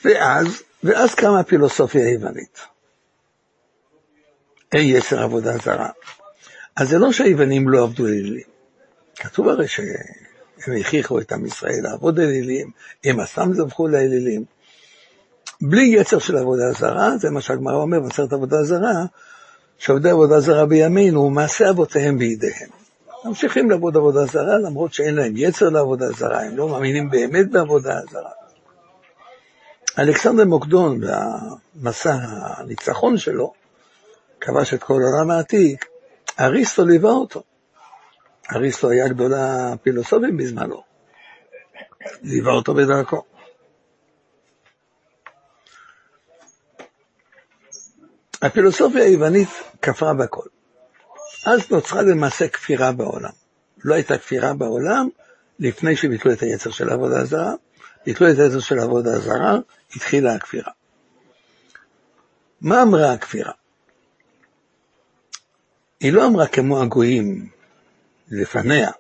[0.05, 2.59] ואז, ואז קמה הפילוסופיה היוונית.
[4.73, 5.89] אין יצר עבודה זרה.
[6.77, 8.51] אז זה לא שהיוונים לא עבדו אלילים.
[9.17, 12.71] כתוב הרי שהם הכריחו את עם ישראל לעבוד אלילים,
[13.05, 14.45] הם עצמם זבחו לאלילים.
[15.61, 19.05] בלי יצר של עבודה זרה, זה מה שהגמרא אומר בעצרת עבודה זרה,
[19.81, 22.69] שעובדי עבודה זרה בימינו, מעשה אבותיהם בידיהם.
[23.25, 28.01] ממשיכים לעבוד עבודה זרה, למרות שאין להם יצר לעבודה זרה, הם לא מאמינים באמת בעבודה
[28.11, 28.31] זרה.
[29.99, 31.01] אלכסנדר מוקדון,
[31.75, 33.53] במסע הניצחון שלו,
[34.41, 35.87] כבש את כל העולם העתיק,
[36.41, 37.43] אריסטו ליווה אותו.
[38.55, 40.83] אריסטו היה גדולה פילוסופים בזמנו,
[42.23, 43.23] ליווה אותו בדרכו.
[48.43, 49.49] הפילוסופיה היוונית
[49.83, 50.47] כפרה בכל.
[51.47, 53.31] אז נוצרה למעשה כפירה בעולם.
[53.85, 55.09] לא הייתה כפירה בעולם
[55.59, 57.55] לפני שביטלו את היצר של העבודה הזרה,
[58.07, 59.59] ביטלו את היצר של העבודה הזרה,
[59.97, 60.73] התחילה הכפירה.
[62.61, 63.53] מה אמרה הכפירה?
[66.01, 67.49] היא לא אמרה כמו הגויים
[68.31, 68.91] לפניה,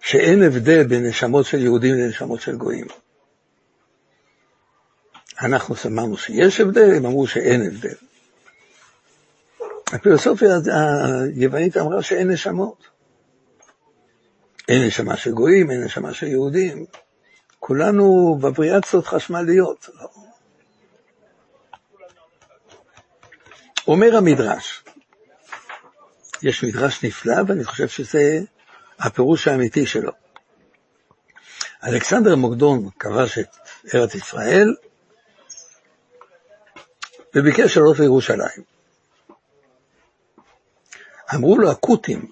[0.00, 2.86] שאין הבדל בין נשמות של יהודים לנשמות של גויים.
[5.42, 7.94] אנחנו אמרנו שיש הבדל, הם אמרו שאין הבדל.
[9.92, 10.50] הפילוסופיה
[11.36, 12.88] היוונית אמרה שאין נשמות.
[14.68, 16.86] אין נשמה של גויים, אין נשמה של יהודים.
[17.58, 19.88] כולנו בבריאציות חשמליות.
[23.88, 24.84] אומר המדרש,
[26.42, 28.40] יש מדרש נפלא, ואני חושב שזה
[28.98, 30.12] הפירוש האמיתי שלו.
[31.84, 33.48] אלכסנדר מוקדון כבש את
[33.94, 34.74] ארץ ישראל,
[37.34, 38.73] וביקש לעלות לירושלים.
[41.34, 42.30] אמרו לו הכותים,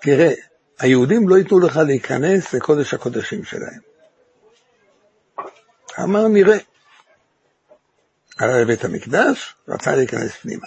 [0.00, 0.32] תראה,
[0.78, 3.80] היהודים לא ייתנו לך להיכנס לקודש הקודשים שלהם.
[6.02, 6.58] אמר נראה.
[8.38, 10.66] עלה לבית המקדש, רצה להיכנס פנימה.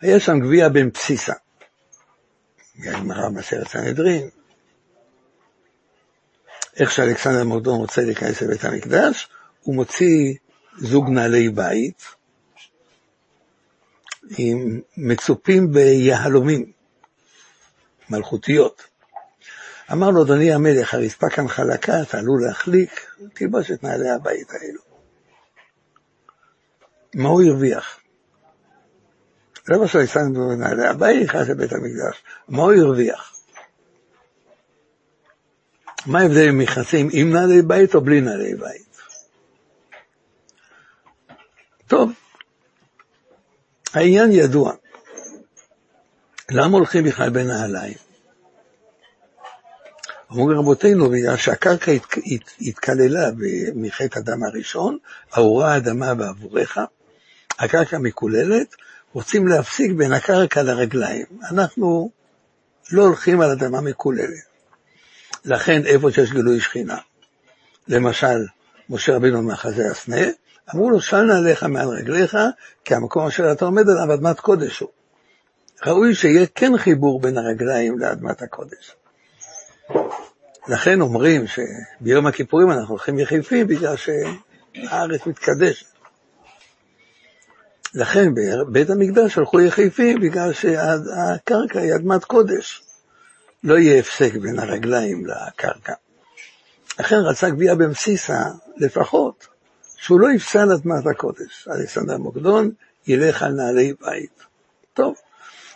[0.00, 1.32] היה שם גביע בן בסיסה.
[2.78, 4.28] הגמרא בסרט סנהדרין.
[6.80, 9.28] איך שאלכסנדר מוקדון רוצה להיכנס לבית המקדש,
[9.60, 10.34] הוא מוציא
[10.78, 12.04] זוג נעלי בית
[14.96, 16.72] מצופים ביהלומים
[18.10, 18.82] מלכותיות.
[19.92, 24.80] אמר לו, אדוני המלך, הרצפה כאן חלקה, אתה עלול להחליק, תלבש את נעלי הבית האלו.
[27.14, 28.00] מה הוא הרוויח?
[29.68, 32.22] לא מה שהוא ישם בנעלי הבית, נכנס לבית המקדש.
[32.48, 33.36] מה הוא הרוויח?
[36.06, 38.96] מה ההבדל אם נכנסים עם נעלי בית או בלי נעלי בית?
[41.86, 42.12] טוב,
[43.94, 44.72] העניין ידוע.
[46.50, 47.94] למה הולכים בכלל בנעליים?
[50.30, 53.30] אומרים רבותינו, בגלל שהקרקע הת, הת, התקללה
[53.74, 54.98] מחטא אדם הראשון,
[55.36, 56.78] ארורה האדמה בעבורך,
[57.58, 58.74] הקרקע מקוללת,
[59.12, 61.26] רוצים להפסיק בין הקרקע לרגליים.
[61.50, 62.10] אנחנו
[62.92, 64.52] לא הולכים על אדמה מקוללת.
[65.44, 66.98] לכן איפה שיש גילוי שכינה,
[67.88, 68.46] למשל,
[68.88, 70.26] משה רבינו מאחזי הסנה,
[70.74, 72.36] אמרו לו, של נעליך מעל רגליך,
[72.84, 74.88] כי המקום אשר אתה עומד עליו אדמת קודש הוא.
[75.86, 78.96] ראוי שיהיה כן חיבור בין הרגליים לאדמת הקודש.
[80.68, 85.86] לכן אומרים שביום הכיפורים אנחנו הולכים יחפים בגלל שהארץ מתקדשת.
[87.94, 92.82] לכן בבית המקדש הלכו יחפים בגלל שהקרקע היא אדמת קודש.
[93.64, 95.92] לא יהיה הפסק בין הרגליים לקרקע.
[97.00, 98.42] לכן רצה גבייה במסיסה
[98.76, 99.46] לפחות,
[100.02, 101.68] שהוא לא יפסל אדמת הקודש.
[101.68, 102.70] אלכסנדר מוקדון
[103.06, 104.42] ילך על נעלי בית.
[104.94, 105.14] טוב,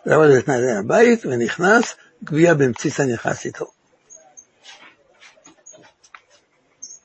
[0.06, 3.72] למד את נעלי הבית ונכנס, גבייה במסיסה נכנס איתו.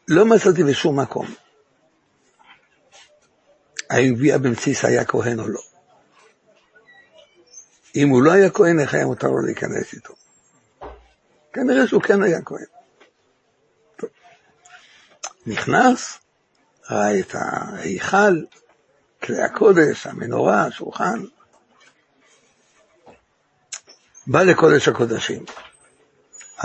[0.07, 1.27] לא מצאתי בשום מקום
[3.89, 5.61] האם גבייה במציס היה כהן או לא.
[7.95, 10.13] אם הוא לא היה כהן, איך היה מותר לו להיכנס איתו?
[11.53, 12.65] כנראה שהוא כן היה כהן.
[15.45, 16.21] נכנס,
[16.91, 18.41] ראה את ההיכל,
[19.23, 21.23] כלי הקודש, המנורה, השולחן.
[24.27, 25.45] בא לקודש הקודשים.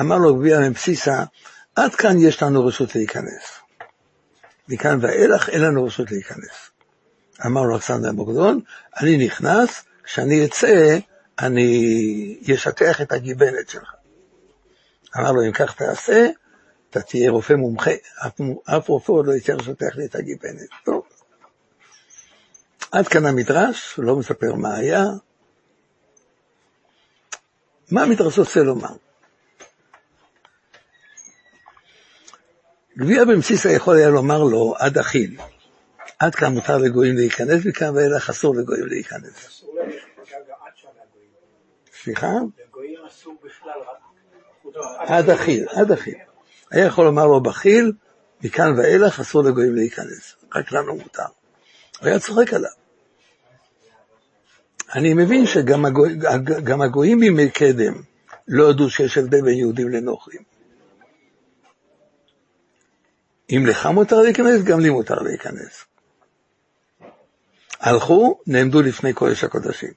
[0.01, 1.25] אמר לו גביע מבסיסה,
[1.77, 3.61] עד כאן יש לנו רשות להיכנס.
[4.69, 6.71] מכאן ואילך אין לנו רשות להיכנס.
[7.47, 8.61] אמר לו אלכסנדר בוגדון,
[9.01, 10.99] אני נכנס, כשאני אצא,
[11.39, 13.95] אני אשטח את הגיבנת שלך.
[15.17, 16.29] אמר לו, אם כך תעשה,
[16.97, 17.91] אתה תהיה רופא מומחה,
[18.27, 20.69] אף, אף רופא עוד לא ייתן לשטח לי את הגיבנת.
[20.85, 21.03] טוב.
[22.93, 25.05] עד כאן המדרש, לא מספר מה היה.
[27.91, 28.97] מה המדרש רוצה לומר?
[32.99, 35.37] גביע במסיסה יכול היה לומר לו, עד אכיל,
[36.19, 39.65] עד כאן מותר לגויים להיכנס, מכאן ואילך אסור לגויים להיכנס.
[42.03, 42.31] סליחה?
[42.69, 43.81] לגויים אסור בכלל
[44.99, 46.19] עד אכיל, עד אכיל.
[46.71, 47.93] היה יכול לומר לו בחיל,
[48.45, 51.23] מכאן ואילך אסור לגויים להיכנס, רק לנו מותר.
[52.01, 52.71] הוא היה צוחק עליו.
[54.95, 56.19] אני מבין שגם הגוי,
[56.85, 57.95] הגויים בימי קדם
[58.49, 60.43] לא ידעו שיש הבדל בין יהודים לנוכרים.
[63.51, 65.85] אם לך מותר להיכנס, גם לי מותר להיכנס.
[67.81, 69.93] הלכו, נעמדו לפני קודש הקודשים.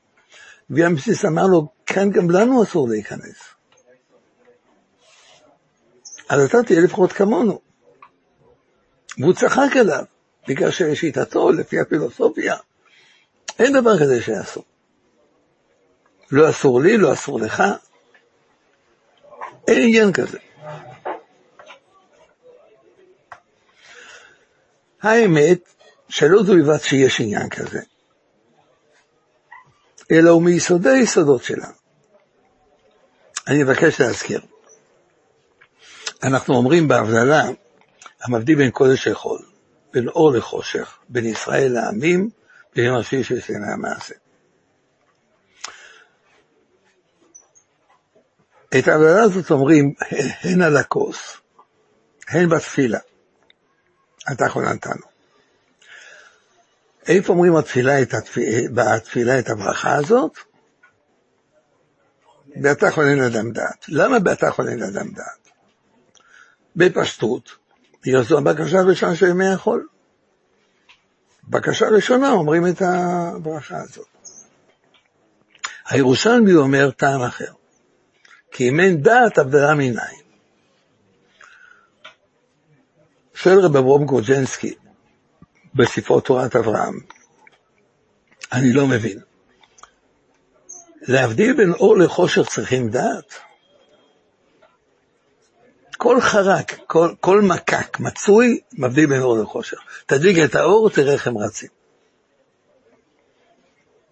[0.69, 3.58] ויאמסיס אמר לו, כאן גם לנו אסור להיכנס.
[6.29, 7.61] אז אתה תהיה לפחות כמונו.
[9.17, 10.03] והוא צחק עליו,
[10.47, 12.55] בגלל שלשיטתו, לפי הפילוסופיה,
[13.59, 14.63] אין דבר כזה שאסור.
[16.31, 17.63] לא אסור לי, לא אסור לך.
[19.67, 20.37] אין עניין כזה.
[25.01, 25.59] האמת
[26.09, 27.79] שלא זו לבד שיש עניין כזה,
[30.11, 31.67] אלא הוא מיסודי היסודות שלה.
[33.47, 34.41] אני מבקש להזכיר.
[36.23, 37.43] אנחנו אומרים בהבדלה,
[38.21, 39.39] המבדיל בין קודש לחול,
[39.93, 42.29] בין אור לחושך, בין ישראל לעמים,
[42.75, 44.15] בין השביעי של סיימי המעשה.
[48.79, 49.93] את ההבדלה הזאת אומרים
[50.41, 51.37] הן על הכוס,
[52.29, 52.99] הן בתפילה.
[54.31, 55.05] אתה חוננתנו.
[57.07, 60.37] איפה אומרים בתפילה את, התפילה, בתפילה את הברכה הזאת?
[62.55, 63.85] באתה חונן אדם דעת.
[63.87, 65.48] למה באתה חונן אדם דעת?
[66.75, 67.49] בפשטות,
[68.01, 69.87] בגלל זו הבקשה הראשונה של ימי החול.
[71.43, 74.07] בקשה ראשונה אומרים את הברכה הזאת.
[75.89, 77.51] הירושלמי אומר טעם אחר,
[78.51, 79.99] כי אם אין דעת הבדלה מנין.
[83.33, 84.75] שואל רב אברום גרוג'נסקי
[85.75, 86.99] בספרו תורת אברהם,
[88.51, 89.19] אני לא מבין.
[91.01, 93.48] להבדיל בין אור לחושך צריכים דעת?
[95.99, 99.77] כל חרק, כל, כל מקק מצוי, מבדיל בין אור לחושך.
[100.05, 101.69] תדליק את האור, תראה איך הם רצים.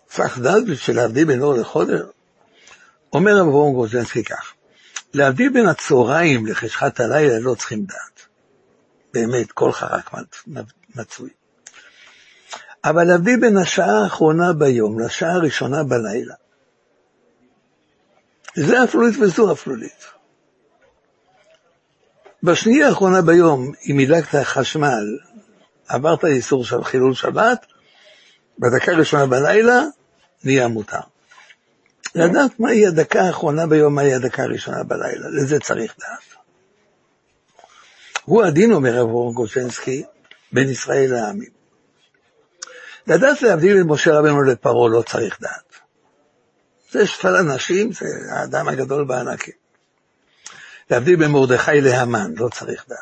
[0.08, 2.02] צריך דעת בשביל להבדיל בין אור לחושך?
[3.14, 4.54] אומר רב אברום גוזנסקי כך,
[5.14, 8.28] להבדיל בין הצהריים לחשכת הלילה לא צריכים דעת.
[9.14, 10.12] באמת, כל חרק
[10.96, 11.30] מצוי.
[12.84, 16.36] אבל להבדיל בין השעה האחרונה ביום לשעה הראשונה בלילה,
[18.56, 20.17] זה אפלולית וזו אפלולית.
[22.44, 25.18] בשנייה האחרונה ביום, אם הדלקת חשמל,
[25.88, 27.66] עברת איסור של חילול שבת,
[28.60, 29.82] בדקה הראשונה בלילה,
[30.44, 31.00] נהיה מותר.
[32.16, 36.38] לדעת מהי הדקה האחרונה ביום, מהי הדקה הראשונה בלילה, לזה צריך דעת.
[38.26, 40.04] הוא הדין, אומר רב גושנסקי,
[40.52, 41.50] בין ישראל לעמים.
[43.08, 45.74] לדעת להבדיל את משה רבנו לפרעה לא צריך דעת.
[46.92, 49.67] זה שפל אנשים, זה האדם הגדול בענקים.
[50.92, 53.00] להבדיל בין מרדכי להמן, לא צריך דעת.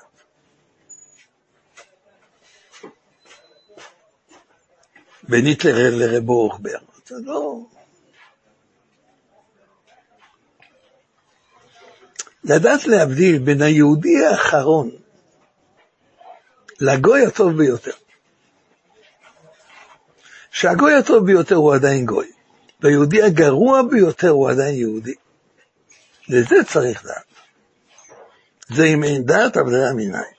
[5.24, 7.60] בין היטלר לרב אורחבר, זה לא...
[12.44, 14.92] לדעת להבדיל בין היהודי האחרון
[16.80, 17.92] לגוי הטוב ביותר.
[20.52, 22.32] שהגוי הטוב ביותר הוא עדיין גוי,
[22.82, 25.14] והיהודי הגרוע ביותר הוא עדיין יהודי.
[26.30, 27.35] לזה צריך דעת.
[28.68, 30.36] זה אם אין דעת, אבל זה המיניים.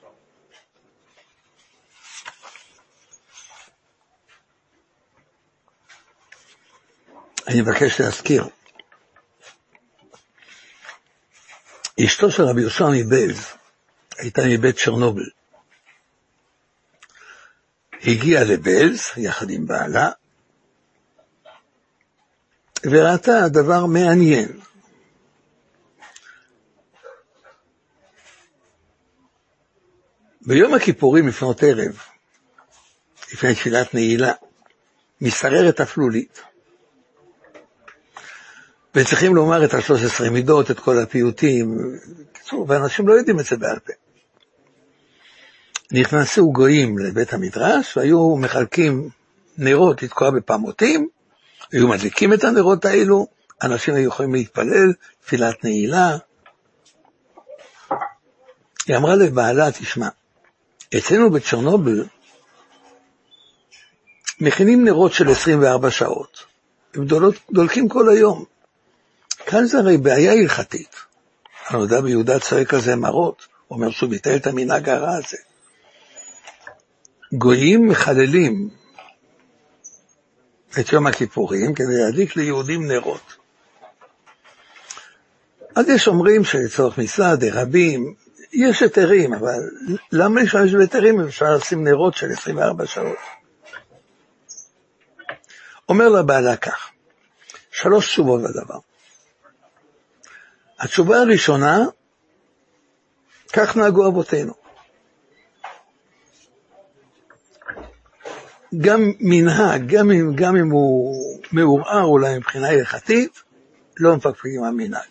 [7.48, 8.44] אני מבקש להזכיר,
[12.04, 13.46] אשתו של רבי יהושע מבלז
[14.18, 15.30] הייתה מבית צ'רנובל.
[18.02, 20.10] הגיעה לבלז יחד עם בעלה,
[22.84, 24.60] וראתה דבר מעניין.
[30.46, 31.98] ביום הכיפורים לפנות ערב,
[33.32, 34.32] לפני תפילת נעילה,
[35.20, 36.42] מסתררת אפלולית.
[38.94, 41.78] וצריכים לומר את השלוש עשרה מידות, את כל הפיוטים,
[42.32, 43.92] בקיצור, ואנשים לא יודעים את זה בעל פה.
[45.92, 49.08] נכנסו גויים לבית המדרש, והיו מחלקים
[49.58, 51.08] נרות לתקוע בפעמותים,
[51.72, 53.26] היו מדליקים את הנרות האלו,
[53.62, 54.92] אנשים היו יכולים להתפלל,
[55.24, 56.16] תפילת נעילה.
[58.86, 60.08] היא אמרה לבעלה, תשמע,
[60.94, 62.04] אצלנו בצ'רנובל
[64.40, 66.44] מכינים נרות של 24 שעות,
[66.94, 68.44] הם דולות, דולקים כל היום.
[69.46, 70.96] כאן זה הרי בעיה הלכתית.
[71.68, 75.36] הנודע ביהודה צועק על זה מרות, אומר שהוא ביטל את המנהג הרע הזה.
[77.32, 78.68] גויים מחללים
[80.80, 83.36] את יום הכיפורים כדי להדליק ליהודים נרות.
[85.74, 88.14] אז יש אומרים שלצורך מצווה דרבים,
[88.52, 89.60] יש היתרים, אבל
[90.12, 93.16] למה להשתמש בהיתרים אם אפשר לשים נרות של 24 שעות?
[95.88, 96.90] אומר לבעלה כך,
[97.70, 98.78] שלוש תשובות לדבר.
[100.80, 101.84] התשובה הראשונה,
[103.52, 104.54] כך נהגו אבותינו.
[108.78, 111.16] גם מנהג, גם אם, גם אם הוא
[111.52, 113.42] מעורער אולי מבחינה הלכתית,
[113.96, 115.08] לא מפקפקים המנהג.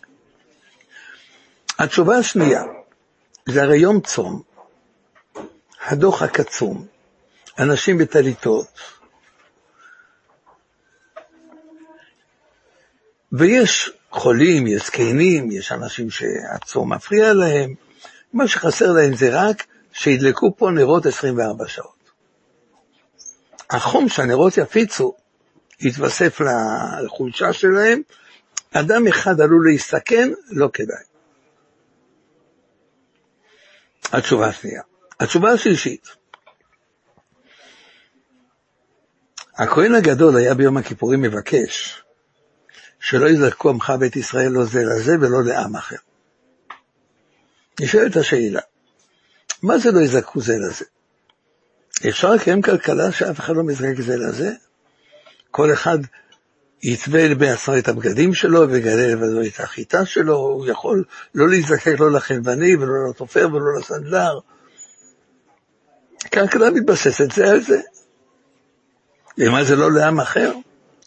[1.79, 2.63] התשובה השנייה,
[3.49, 4.41] זה הרי יום צום,
[5.85, 6.85] הדוח הקצום,
[7.59, 8.79] אנשים בטליתות,
[13.31, 17.73] ויש חולים, יש זקנים, יש אנשים שהצום מפריע להם,
[18.33, 21.95] מה שחסר להם זה רק שידלקו פה נרות 24 שעות.
[23.69, 25.13] החום שהנרות יפיצו
[25.79, 26.41] יתווסף
[27.03, 28.01] לחולשה שלהם,
[28.71, 31.14] אדם אחד עלול להסתכן, לא כדאי.
[34.17, 34.81] התשובה השנייה.
[35.19, 36.07] התשובה השלישית,
[39.57, 42.03] הכהן הגדול היה ביום הכיפורים מבקש
[42.99, 45.95] שלא יזרקו עמך בית ישראל לא זה לזה ולא לעם אחר.
[47.79, 48.61] נשאלת השאלה,
[49.63, 50.85] מה זה לא יזרקו זה לזה?
[52.09, 54.51] אפשר לקיים כלכלה שאף אחד לא מזרק זה לזה?
[55.51, 55.97] כל אחד
[56.83, 61.03] יתווה בעצמו את הבגדים שלו ויגלה לבדו את החיטה שלו, הוא יכול
[61.35, 64.39] לא להזדקק לא לחלבני ולא לתופר ולא לסנדלר.
[66.33, 67.81] כלכלה מתבססת זה על זה.
[69.37, 70.51] ומה זה לא לעם אחר?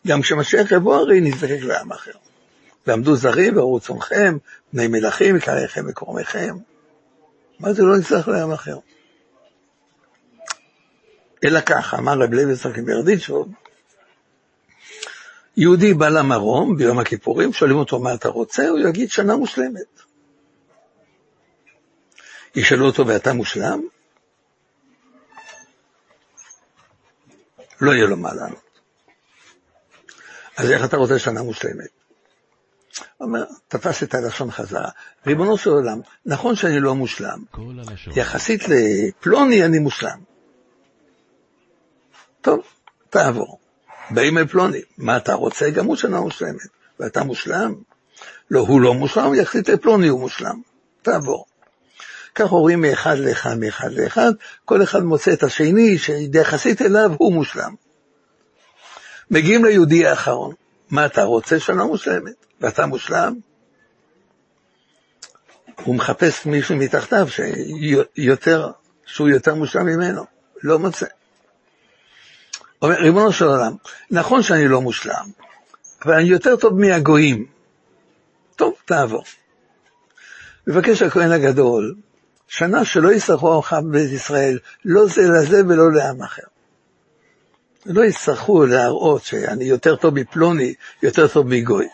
[0.07, 2.13] גם כשמשיח יבוא הרי נזדקק לעם אחר.
[2.87, 4.37] ועמדו זרים וראו צומכם,
[4.73, 6.57] בני מלכים, יקריכם וקורמיכם.
[7.61, 8.79] מה זה לא נצטרך לעם אחר?
[11.45, 13.49] אלא כך, אמר רב לוי יצחק ברדיצ'וב,
[15.59, 20.03] יהודי בא למרום ביום הכיפורים, שואלים אותו מה אתה רוצה, הוא יגיד שנה מושלמת.
[22.55, 23.81] ישאלו אותו ואתה מושלם?
[27.81, 28.81] לא יהיה לו מה לענות.
[30.57, 31.91] אז איך אתה רוצה שנה מושלמת?
[33.21, 34.89] אומר, תפס את הלשון חזרה.
[35.27, 37.45] ריבונו של עולם, נכון שאני לא מושלם,
[38.17, 40.21] יחסית לפלוני אני מושלם.
[42.41, 42.61] טוב,
[43.11, 43.68] תעבור.
[44.11, 45.71] באים אל פלוני, מה אתה רוצה?
[45.71, 46.67] גם הוא שנה מושלמת.
[47.01, 47.75] ואתה מושלם?
[48.51, 50.61] לא, הוא לא מושלם, יחסית לפלוני הוא מושלם.
[51.03, 51.45] תעבור.
[52.35, 54.33] כך הורים מאחד לאחד, מאחד לאחד,
[54.65, 57.75] כל אחד מוצא את השני שיחסית אליו הוא מושלם.
[59.31, 60.55] מגיעים ליהודי האחרון,
[60.91, 62.35] מה אתה רוצה שנה מושלמת?
[62.61, 63.35] ואתה מושלם?
[65.85, 68.71] הוא מחפש מישהו מתחתיו שיותר,
[69.07, 70.25] שהוא יותר מושלם ממנו,
[70.63, 71.07] לא מוצא.
[72.83, 73.77] אומר, ריבונו של עולם,
[74.11, 75.31] נכון שאני לא מושלם,
[76.05, 77.47] אבל אני יותר טוב מהגויים.
[78.57, 79.25] טוב, תעבור.
[80.67, 81.95] מבקש הכהן הגדול,
[82.49, 86.43] שנה שלא יצטרכו עמך בבית ישראל, לא זה לזה ולא לעם אחר.
[87.87, 91.89] לא יצטרכו להראות שאני יותר טוב מפלוני, יותר טוב מגוי.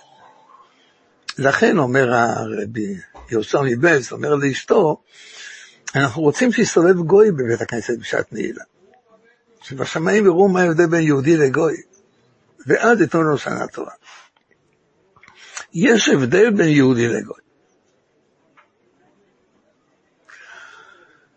[1.38, 2.96] לכן אומר הרבי
[3.30, 5.02] יהושע מבלס, אומר לאשתו,
[5.94, 8.64] אנחנו רוצים שיסתובב גוי בבית הכנסת בשעת נעילה.
[9.64, 11.76] שבשמיים יראו מה ההבדל בין יהודי לגוי,
[12.66, 13.90] ואז ייתנו לנו שנה טובה.
[15.74, 17.40] יש הבדל בין יהודי לגוי.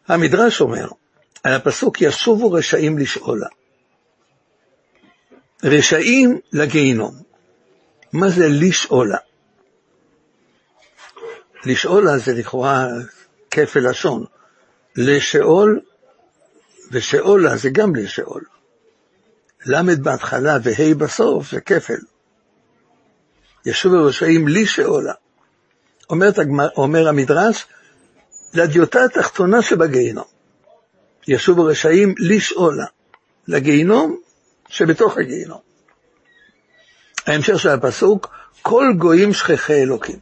[0.07, 0.87] המדרש אומר,
[1.43, 3.47] על הפסוק ישובו רשעים לשאולה.
[5.63, 7.21] רשעים לגיהינום.
[8.13, 9.17] מה זה לשאולה?
[11.65, 12.87] לשאולה זה לכאורה
[13.51, 14.25] כפל לשון.
[14.95, 15.81] לשאול
[16.91, 18.43] ושאולה זה גם לשאול.
[19.65, 21.99] למד בהתחלה וה' בסוף זה כפל.
[23.65, 25.13] ישוב הרשעים לי שאולה.
[26.09, 26.29] אומר,
[26.77, 27.65] אומר המדרש,
[28.53, 30.25] לדיוטה התחתונה שבגיהינום.
[31.27, 32.85] ישוב הרשעים לשאולה,
[33.47, 34.19] לגיהינום
[34.69, 35.59] שבתוך הגיהינום.
[37.27, 38.27] ההמשך של הפסוק,
[38.61, 40.19] כל גויים שכחי אלוקים.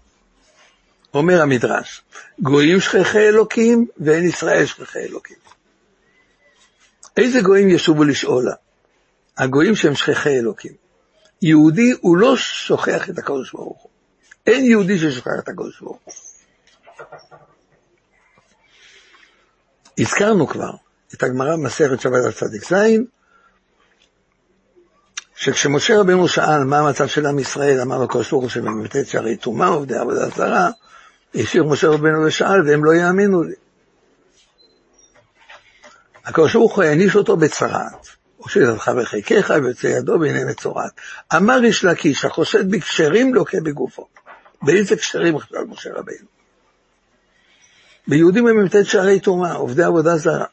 [1.13, 2.01] אומר המדרש,
[2.39, 5.44] גויים שכחי אלוקים ואין ישראל שכחי אלוקים.
[7.17, 8.53] איזה גויים ישובו לשאולה?
[9.37, 10.73] הגויים שהם שכחי אלוקים.
[11.41, 13.91] יהודי הוא לא שוכח את הקדוש ברוך הוא.
[14.47, 16.13] אין יהודי ששוכח את הקדוש ברוך הוא.
[19.97, 20.71] הזכרנו כבר
[21.13, 22.75] את הגמרא במסכת שבת על צדיק ז',
[25.35, 29.67] שכשמשה רבנו שאל מה המצב של עם ישראל, אמר הקדוש ברוך הוא שבמ"ט שערי טומאה
[29.67, 30.69] עובדי עבודה זרה,
[31.35, 33.55] השאיר משה רבנו ושאל והם לא יאמינו לי.
[36.25, 38.07] הקדוש ברוך הוא העניש אותו בצרעת.
[38.37, 40.91] הושיט אותך בחיקך ויוצא ידו בעיני מצורעת.
[41.35, 44.07] אמר איש לקיש, החושד בקשרים לוקה בגופו.
[44.61, 46.27] באיזה קשרים חשב משה רבינו?
[48.07, 50.45] ביהודים הם מ"ט שערי טומאה, עובדי עבודה זרה.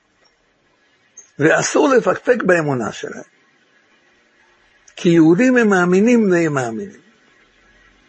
[1.38, 3.22] ואסור לפקפק באמונה שלהם.
[4.96, 7.00] כי יהודים הם מאמינים בני מאמינים.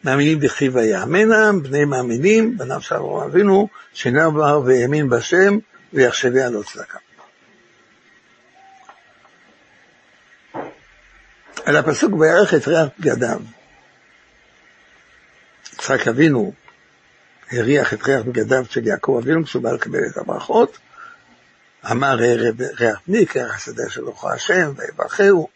[0.03, 5.57] מאמינים דכתיב ויאמנם, בני מאמינים, בניו של אברהם אבינו, שנעבר והאמין בשם,
[5.93, 6.97] ויחשביה לא צדקה.
[11.65, 13.39] על הפסוק ויערך את ריח בגדיו.
[15.73, 16.53] יצחק אבינו
[17.51, 20.77] הריח את ריח בגדיו של יעקב אבינו כשהוא בא לקבל את הברכות,
[21.91, 22.15] אמר
[22.79, 25.47] ריח בני, כריח השדה של אוכל השם, ויברכהו.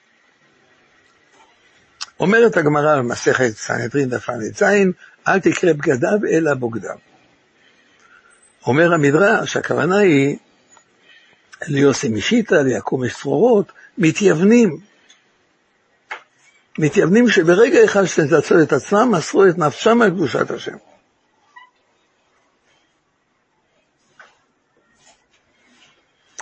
[2.19, 4.63] אומרת הגמרא במסכת סנהדרין דף ל"ז,
[5.27, 6.95] אל תקרא בגדיו אלא בוגדיו.
[8.67, 10.37] אומר המדרש, הכוונה היא
[11.67, 14.86] ליוסי משיטה, ליעקב משרורות, מתייוונים.
[16.77, 20.77] מתייוונים שברגע אחד שתנצלו את עצמם, מסרו את נפשם על קדושת השם.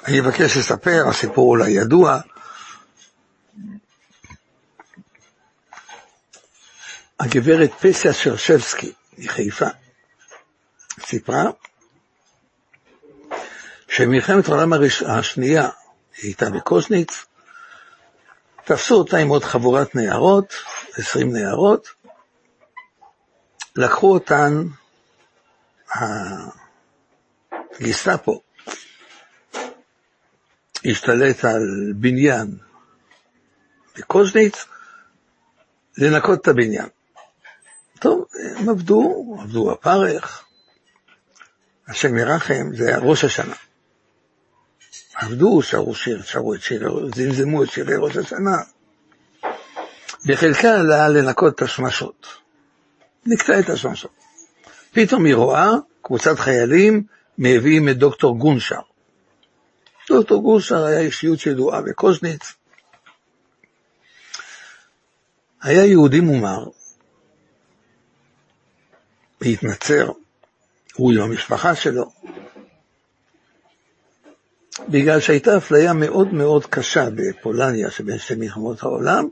[0.07, 2.19] אני אבקש לספר, הסיפור אולי ידוע.
[7.19, 9.65] הגברת פסיה שרשבסקי מחיפה
[10.99, 11.43] סיפרה
[13.87, 14.73] שבמלחמת העולם
[15.07, 15.69] השנייה
[16.17, 17.25] היא הייתה בקוז'ניץ,
[18.65, 20.53] תפסו אותה עם עוד חבורת נערות,
[20.97, 21.87] עשרים נערות,
[23.75, 24.63] לקחו אותן
[27.79, 28.41] הגסטאפו,
[30.85, 32.57] השתלט על בניין
[33.97, 34.65] בקוז'ניץ,
[35.97, 36.87] לנקות את הבניין.
[37.99, 38.25] טוב,
[38.57, 40.43] הם עבדו, עבדו בפרך,
[41.87, 43.55] השם ירחם, זה היה ראש השנה.
[45.15, 48.57] עבדו, שרו שיר, שרו את שיר, זמזמו את שירי ראש השנה.
[50.25, 52.27] בחלקה עלה לנקות את השמשות.
[53.25, 54.11] נקטע את השמשות.
[54.91, 55.69] פתאום היא רואה
[56.01, 57.03] קבוצת חיילים
[57.37, 58.79] מביאים את דוקטור גונשר.
[60.09, 62.53] דוקטור גונשר היה אישיות ידועה בקוז'ניץ.
[65.61, 66.65] היה יהודי מומר,
[69.41, 70.11] והתנצר,
[70.95, 72.11] הוא עם המשפחה שלו,
[74.89, 79.27] בגלל שהייתה אפליה מאוד מאוד קשה בפולניה שבין שתי מלחמות העולם,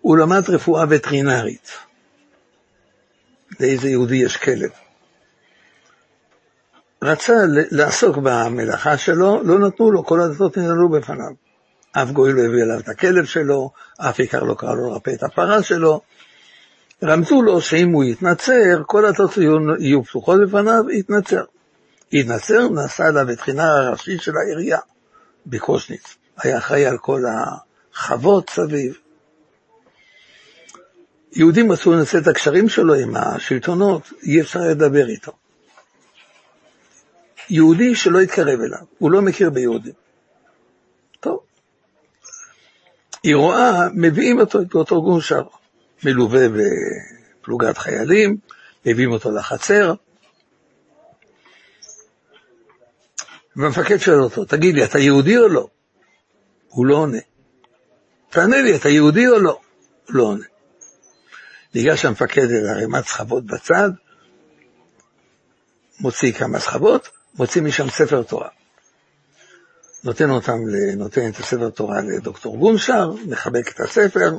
[0.00, 1.70] הוא למד רפואה וטרינרית.
[3.60, 4.70] לאיזה יהודי יש כלב.
[7.02, 7.34] רצה
[7.70, 11.30] לעסוק במלאכה שלו, לא נתנו לו, כל הדתות ננעלו בפניו.
[11.92, 15.22] אף גוי לא הביא אליו את הכלב שלו, אף עיקר לא קרא לו לרפא את
[15.22, 16.00] הפרה שלו.
[17.04, 21.42] רמזו לו שאם הוא יתנצר, כל הדתות יהיו, יהיו פתוחות בפניו, יתנצר.
[22.14, 24.78] התנצר, נסע לווטרינר הראשי של העירייה
[25.46, 26.16] בקושניץ.
[26.36, 27.22] היה אחראי על כל
[27.94, 28.98] החוות סביב.
[31.32, 35.32] יהודים רצו לנצל את הקשרים שלו עם השלטונות, אי אפשר לדבר איתו.
[37.50, 39.92] יהודי שלא יתקרב אליו, הוא לא מכיר ביהודים.
[43.24, 45.42] היא רואה, מביאים אותו, את אותו גונשר,
[46.04, 48.36] מלווה בפלוגת חיילים,
[48.86, 49.94] מביאים אותו לחצר,
[53.56, 55.68] והמפקד שואל אותו, תגיד לי, אתה יהודי או לא?
[56.68, 57.18] הוא לא עונה.
[58.30, 59.60] תענה לי, אתה יהודי או לא?
[60.06, 60.44] הוא לא עונה.
[61.74, 63.90] ניגש המפקד אל ערימת סחבות בצד,
[66.00, 68.48] מוציא כמה סחבות, מוציא משם ספר תורה.
[70.04, 70.58] נותן אותם,
[70.96, 74.30] נותן את הספר תורה לדוקטור גונשר, מחבק את הספר.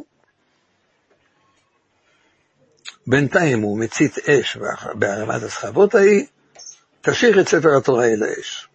[3.07, 4.57] בינתיים הוא מצית אש
[4.93, 6.25] בערימת הסחבות ההיא,
[7.01, 8.67] תשאיר את ספר התורה אל האש.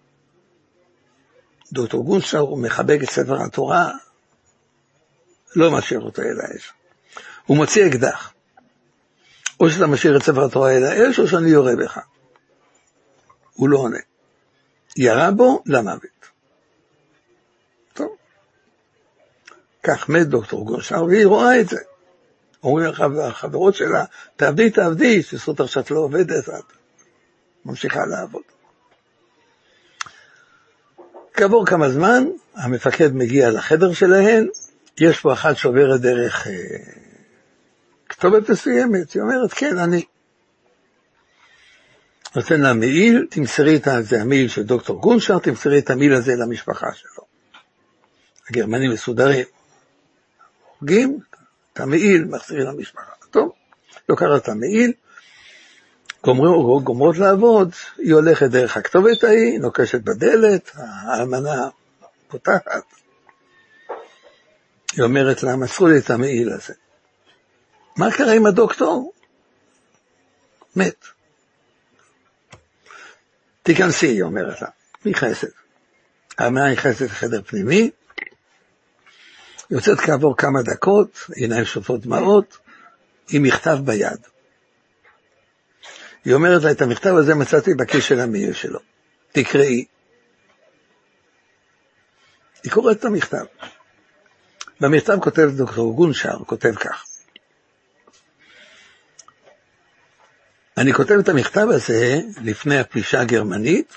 [1.72, 3.92] דוקטור גונשר הוא מחבק את ספר התורה,
[5.56, 6.72] לא משאיר אותו אל האש.
[7.46, 8.32] הוא מוציא אקדח.
[9.60, 11.98] או שאתה משאיר את ספר התורה אל האש, או שאני יורה בך.
[13.52, 13.98] הוא לא עונה.
[14.96, 16.20] ירה בו למוות.
[19.82, 21.78] כך מת דוקטור גונשר, והיא רואה את זה.
[22.62, 24.04] אומרים לך, החברות שלה,
[24.36, 26.64] תעבדי, תעבדי, שסוטר שאת לא עובדת, את
[27.64, 28.42] ממשיכה לעבוד.
[31.34, 32.24] כעבור כמה זמן,
[32.54, 34.48] המפקד מגיע לחדר שלהן,
[35.00, 36.52] יש פה אחת שעוברת דרך אה,
[38.08, 40.04] כתובת מסוימת, היא אומרת, כן, אני.
[42.36, 46.94] נותן לה מעיל, תמסרי את זה המעיל של דוקטור גונשר, תמסרי את המעיל הזה למשפחה
[46.94, 47.24] שלו.
[48.50, 49.44] הגרמנים מסודרים.
[50.78, 51.18] הורגים
[51.72, 53.12] את המעיל, מחזירים למשפחה.
[53.30, 53.52] טוב,
[54.08, 54.92] לוקחת את המעיל,
[56.24, 61.68] גומרות, לעבוד, היא הולכת דרך הכתובת ההיא, נוקשת בדלת, האלמנה
[62.28, 62.84] פותחת.
[64.92, 66.74] היא אומרת לה, מסרו לי את המעיל הזה.
[67.96, 69.12] מה קרה עם הדוקטור?
[70.76, 71.04] מת.
[73.62, 74.68] תיכנסי, היא אומרת לה,
[75.04, 75.52] נכנסת.
[76.38, 77.90] האמנה נכנסת לחדר פנימי,
[79.70, 82.58] יוצאת כעבור כמה דקות, עיניים שופות דמעות,
[83.30, 84.26] עם מכתב ביד.
[86.24, 88.80] היא אומרת לה, את המכתב הזה מצאתי בכיס של המעיל שלו,
[89.32, 89.84] תקראי.
[92.62, 93.44] היא קוראת את המכתב.
[94.80, 97.04] במכתב כותב דוקטור גונשר, כותב כך:
[100.76, 103.96] אני כותב את המכתב הזה לפני הפלישה הגרמנית,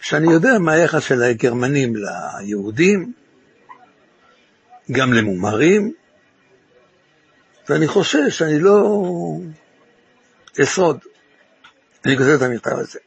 [0.00, 3.12] שאני יודע מה היחס של הגרמנים ליהודים,
[4.92, 5.92] גם למומרים,
[7.68, 9.00] ואני חושש שאני לא
[10.62, 10.98] אשרוד.
[12.04, 12.98] אני כותב את המכתב הזה.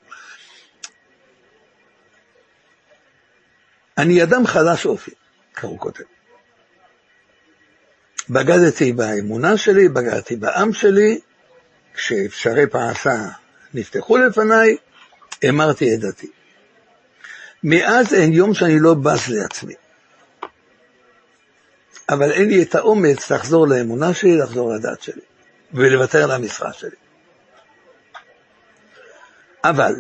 [3.97, 5.11] אני אדם חלש אופי,
[5.53, 6.03] כך הוא כותב.
[8.29, 11.19] בגדתי באמונה שלי, בגדתי בעם שלי,
[11.93, 13.15] כשאפשרי פרנסה
[13.73, 14.77] נפתחו לפניי,
[15.49, 16.31] אמרתי את דעתי.
[17.63, 19.73] מאז אין יום שאני לא בז לעצמי.
[22.09, 25.21] אבל אין לי את האומץ לחזור לאמונה שלי, לחזור לדת שלי,
[25.73, 27.06] ולוותר על המשרה שלי.
[29.69, 29.93] אבל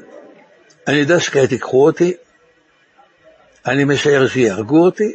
[0.87, 2.13] אני יודע שכעת ייקחו אותי,
[3.65, 5.13] אני משער שיהרגו אותי,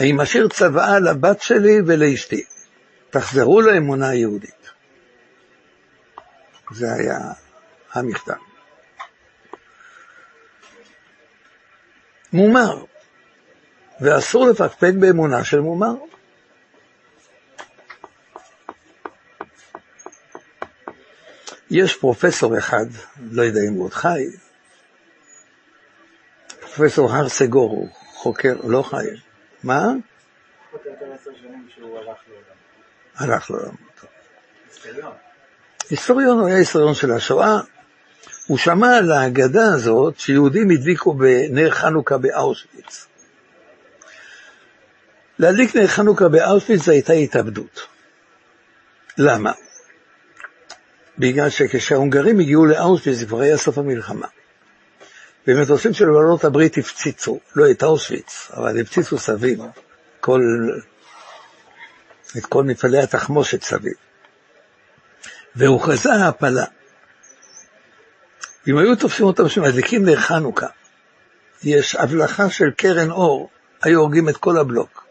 [0.00, 2.44] אני משאיר צוואה לבת שלי ולאשתי,
[3.10, 4.70] תחזרו לאמונה היהודית.
[6.72, 7.18] זה היה
[7.92, 8.34] המכתב.
[12.32, 12.84] מומר,
[14.00, 15.94] ואסור לפקפק באמונה של מומר.
[21.70, 22.86] יש פרופסור אחד,
[23.30, 24.26] לא יודע אם הוא עוד חי,
[26.60, 29.06] פרופסור הר סגור, הוא חוקר, לא חי.
[29.62, 29.92] מה?
[33.16, 33.74] הלך לעולם.
[35.90, 37.60] היסטוריון, הוא היה היסטוריון של השואה,
[38.46, 43.06] הוא שמע על האגדה הזאת שיהודים הדליקו בנר חנוכה באושוויץ.
[45.38, 47.86] להדליק נר חנוכה באושוויץ זה הייתה התאבדות.
[49.18, 49.52] למה?
[51.18, 54.26] בגלל שכשההונגרים הגיעו לאושוויץ זה כבר היה סוף המלחמה.
[55.46, 59.60] ומטוסים של בעלות הברית הפציצו, לא את אושוויץ, אבל הפציצו סביב,
[60.20, 60.40] כל,
[62.38, 63.92] את כל מפעלי התחמושת סביב.
[65.56, 66.64] והוכרזה העפלה.
[68.68, 70.66] אם היו תופסים אותם שמדליקים נר חנוכה,
[71.62, 73.50] יש הבלחה של קרן אור,
[73.82, 75.06] היו הורגים את כל הבלוק.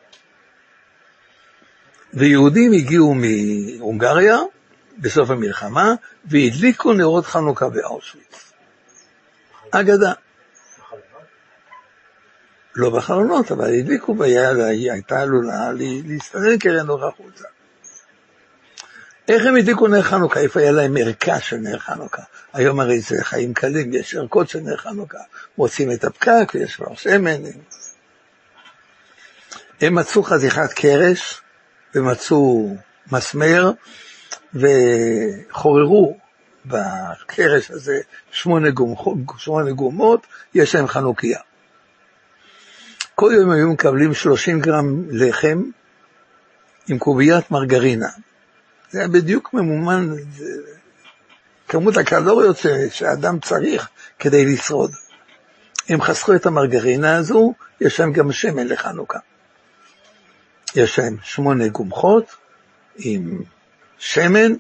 [2.14, 4.38] ויהודים הגיעו מהונגריה
[4.98, 5.94] בסוף המלחמה
[6.26, 8.52] והדליקו נרות חנוכה באושוויץ.
[9.72, 10.14] אגדה.
[12.76, 15.72] לא בחלונות, אבל הדליקו, והייתה עלולה
[16.06, 17.44] להסתנן קרן אור החוצה.
[19.28, 20.40] איך הם הדליקו נר חנוכה?
[20.40, 22.22] איפה היה להם ערכה של נר חנוכה?
[22.54, 25.18] היום הרי זה חיים קלים, יש ערכות של נר חנוכה.
[25.58, 27.42] מוצאים את הפקק, ויש כבר שמן.
[29.82, 31.42] הם מצאו חתיכת קרש,
[31.96, 32.76] ומצאו
[33.12, 33.72] מסמר,
[34.56, 36.18] וחוררו
[36.66, 38.00] בקרש הזה
[38.32, 38.96] שמונה, גומ,
[39.38, 41.40] שמונה גומות, יש להם חנוכיה.
[43.16, 45.64] כל יום היו מקבלים 30 גרם לחם
[46.88, 48.10] עם קוביית מרגרינה.
[48.90, 50.10] זה היה בדיוק ממומן,
[51.68, 52.58] כמות הקלוריות
[52.90, 53.90] שאדם צריך
[54.20, 54.92] כדי לשרוד.
[55.90, 59.20] הם חסכו את המרגרינה הזו, יש להם גם שמן לחנוכה.
[60.76, 62.36] יש להם שמונה גומחות
[62.96, 63.42] עם
[64.06, 64.54] שמן,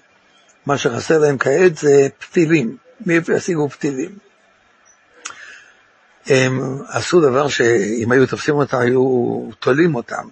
[0.65, 2.77] מה שחסר להם כעת זה פתילים.
[3.05, 4.17] מאיפה ישיגו פתילים?
[6.25, 10.27] הם עשו דבר שאם היו תופסים אותם, היו תולים אותם.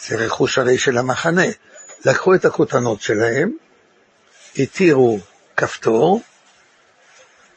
[0.00, 1.46] זה רכוש הרי של המחנה.
[2.04, 3.52] לקחו את הכותנות שלהם,
[4.56, 5.18] התירו
[5.56, 6.22] כפתור,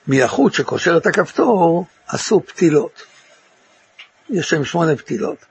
[0.08, 3.04] מהחוט שקושר את הכפתור עשו פתילות.
[4.30, 5.46] יש להם שמונה פתילות.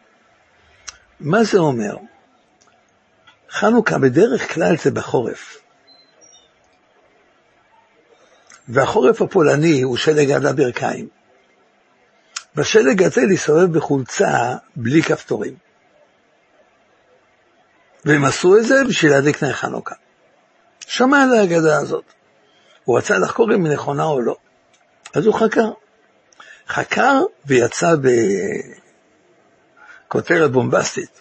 [1.20, 1.96] מה זה אומר?
[3.54, 5.56] חנוכה בדרך כלל זה בחורף.
[8.68, 11.08] והחורף הפולני הוא שלג על הברכיים.
[12.54, 15.54] בשלג הזה להסתובב בחולצה בלי כפתורים.
[18.04, 19.94] והם עשו את זה בשביל להדליק נר חנוכה.
[20.80, 22.04] שמע על ההגדה הזאת.
[22.84, 24.36] הוא רצה לחקור אם היא נכונה או לא.
[25.14, 25.70] אז הוא חקר.
[26.68, 27.94] חקר ויצא
[30.08, 31.20] בכותרת בומבסטית.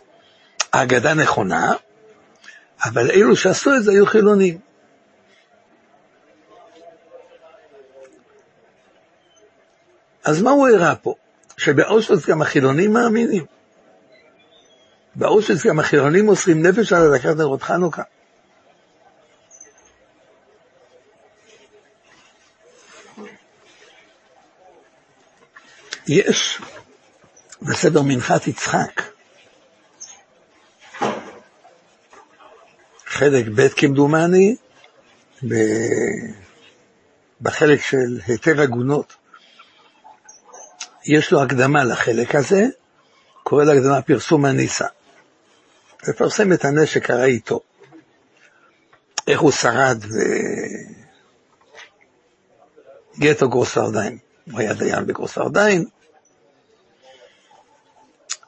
[0.74, 1.74] ההגדה נכונה,
[2.82, 4.60] אבל אלו שעשו את זה היו חילונים.
[10.24, 11.16] אז מה הוא הראה פה?
[11.58, 13.46] שבאושוויץ גם החילונים מאמינים.
[15.16, 18.04] באושוויץ גם החילונים מוסרים נפש על הדלקת נרות חנוכה.
[26.08, 26.62] יש
[27.62, 29.02] בסדר מנחת יצחק,
[33.14, 34.56] חלק ב' כמדומני,
[37.42, 39.16] בחלק של היתר עגונות,
[41.06, 42.66] יש לו הקדמה לחלק הזה,
[43.44, 44.86] קורא להקדמה פרסום הניסה.
[46.08, 47.60] לפרסם את הנס שקרה איתו.
[49.28, 49.98] איך הוא שרד
[53.18, 54.18] בגטו גרוסרדיין.
[54.52, 55.86] הוא היה דיין בגרוסרדיין.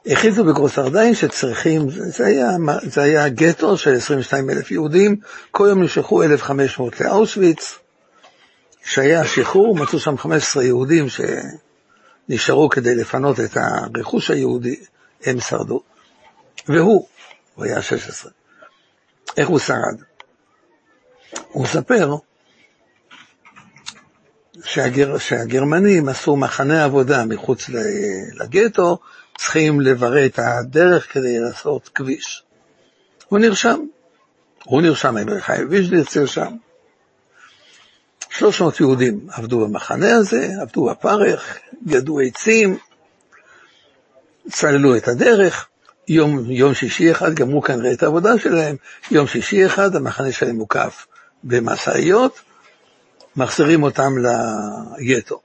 [0.06, 2.49] הכריזו בגרוסרדיין שצריכים, זה היה,
[2.84, 5.16] זה היה גטו של 22 אלף יהודים,
[5.51, 7.80] כל יום נמשכו 1,500 לאושוויץ.
[8.84, 11.06] כשהיה השחרור מצאו שם 15 יהודים
[12.30, 14.76] שנשארו כדי לפנות את הרכוש היהודי,
[15.24, 15.82] הם שרדו.
[16.68, 17.08] והוא,
[17.56, 18.32] הוא היה 16.
[19.38, 20.01] איך הוא שרד?
[21.51, 22.16] הוא מספר
[24.64, 27.70] שהגר, שהגרמנים עשו מחנה עבודה מחוץ
[28.39, 28.97] לגטו,
[29.38, 32.44] צריכים לברר את הדרך כדי לעשות כביש.
[33.28, 33.80] הוא נרשם.
[34.64, 36.56] הוא נרשם, חיים ויז'ניץ נרשם.
[38.30, 42.78] 300 יהודים עבדו במחנה הזה, עבדו בפרך, גדעו עצים,
[44.52, 45.68] צללו את הדרך,
[46.08, 48.76] יום, יום שישי אחד גמרו כנראה את העבודה שלהם,
[49.12, 51.08] יום שישי אחד המחנה שלהם מוקף
[51.44, 52.40] במשאיות,
[53.36, 54.14] מחזירים אותם
[54.98, 55.42] לגטו.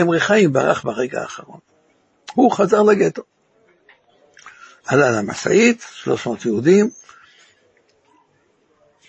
[0.00, 1.71] אמרי חיים ברח ברגע האחרון.
[2.34, 3.22] הוא חזר לגטו.
[4.86, 6.90] עלה למשאית, 300 יהודים,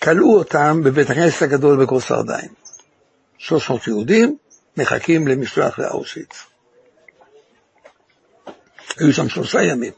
[0.04, 2.54] כלאו אותם בבית הכנסת הגדול בגרוסרדיין.
[3.38, 4.38] 300 יהודים
[4.78, 6.44] מחכים למשלוח לאושוויץ.
[8.98, 9.94] היו שם שלושה ימים.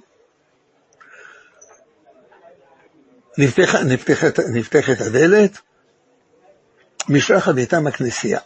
[3.37, 5.57] נפתחת, נפתחת, נפתחת הדלת,
[7.09, 8.39] משלחת מטעם הכנסייה.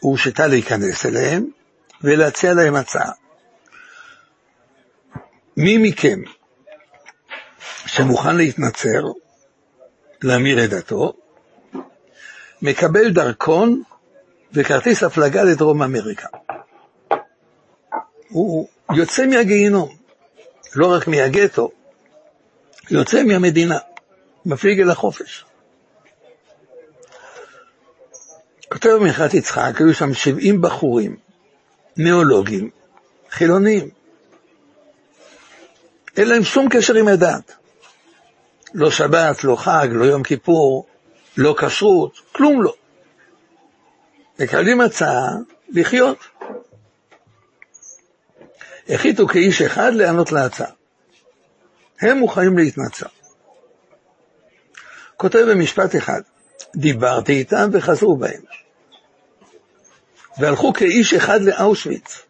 [0.00, 1.50] הורשתה להיכנס אליהם
[2.02, 3.12] ולהציע להם הצעה.
[5.56, 6.20] מי מכם
[7.86, 9.02] שמוכן להתנצר,
[10.22, 11.12] להמיר את דתו,
[12.62, 13.82] מקבל דרכון
[14.52, 16.28] וכרטיס הפלגה לדרום אמריקה.
[18.28, 19.96] הוא יוצא מהגיהינום,
[20.74, 21.70] לא רק מהגטו,
[22.90, 23.78] יוצא מהמדינה,
[24.46, 25.44] מפליג אל החופש.
[28.72, 31.16] כותב במנחת יצחק, היו שם 70 בחורים,
[31.96, 32.70] ניאולוגים,
[33.30, 33.88] חילונים.
[36.16, 37.52] אין להם שום קשר עם הדת.
[38.74, 40.86] לא שבת, לא חג, לא יום כיפור,
[41.36, 42.74] לא כשרות, כלום לא.
[44.38, 45.28] מקבלים הצעה
[45.68, 46.18] לחיות.
[48.88, 50.70] החליטו כאיש אחד לענות להצעה.
[52.00, 53.06] הם מוכנים להתנצר.
[55.16, 56.20] כותב במשפט אחד,
[56.76, 58.42] דיברתי איתם וחזרו בהם.
[60.38, 62.22] והלכו כאיש אחד לאושוויץ.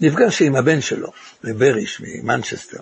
[0.00, 1.12] נפגש עם הבן שלו,
[1.44, 2.80] לבריש ממנצ'סטר.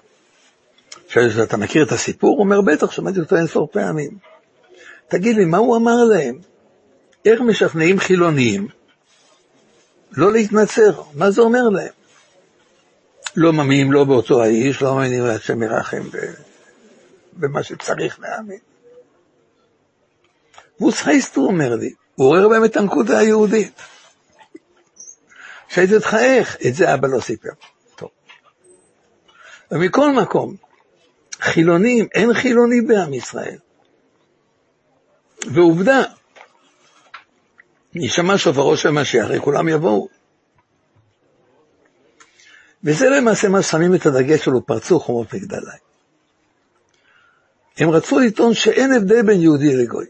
[1.08, 2.30] שואל אתה מכיר את הסיפור?
[2.30, 4.18] הוא אומר, בטח, שמעתי אותו אינסור פעמים.
[5.08, 6.38] תגיד לי, מה הוא אמר להם?
[7.24, 8.68] איך משכנעים חילונים
[10.12, 11.02] לא להתנצר?
[11.14, 11.92] מה זה אומר להם?
[13.36, 16.02] לא מאמינים לא באותו האיש, לא מאמינים להשם ירחם
[17.32, 18.69] במה שצריך להאמין.
[20.80, 23.80] הוא אומר לי, הוא עורר בהם את הנקודה היהודית.
[25.68, 26.56] שהייתי איך?
[26.66, 27.48] את זה אבא לא סיפר.
[27.96, 28.08] טוב.
[29.70, 30.56] ומכל מקום,
[31.40, 33.58] חילונים, אין חילוני בעם ישראל.
[35.54, 36.02] ועובדה,
[37.94, 40.08] נשמע שופרו של משיח, כולם יבואו.
[42.84, 45.78] וזה למעשה מה ששמים את הדגש שלו, פרצו חומות מגדלי.
[47.76, 50.06] הם רצו לטעון שאין הבדל בין יהודי לגוי.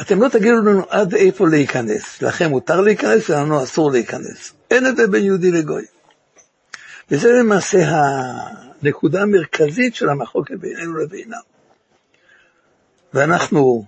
[0.00, 4.52] אתם לא תגידו לנו עד איפה להיכנס, לכם מותר להיכנס ולנו אסור להיכנס.
[4.70, 5.84] אין הבדל בין יהודי לגוי.
[7.10, 7.78] וזה למעשה
[8.82, 11.40] הנקודה המרכזית של המחוקת בינינו לבינם.
[13.14, 13.84] ואנחנו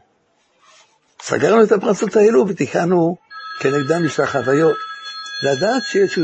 [1.23, 3.17] סגרנו את הפרצות האלו ותיקנו
[3.61, 4.77] כנגדם משתחוויות.
[5.43, 6.19] לדעת שיש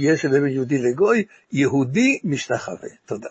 [0.00, 2.88] יש הבדל בין יהודי לגוי, יהודי משתחווה.
[3.06, 3.28] תודה.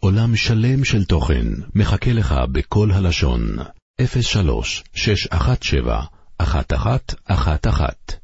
[0.00, 3.56] עולם שלם של תוכן מחכה לך בכל הלשון,
[3.96, 8.23] 03 617 1111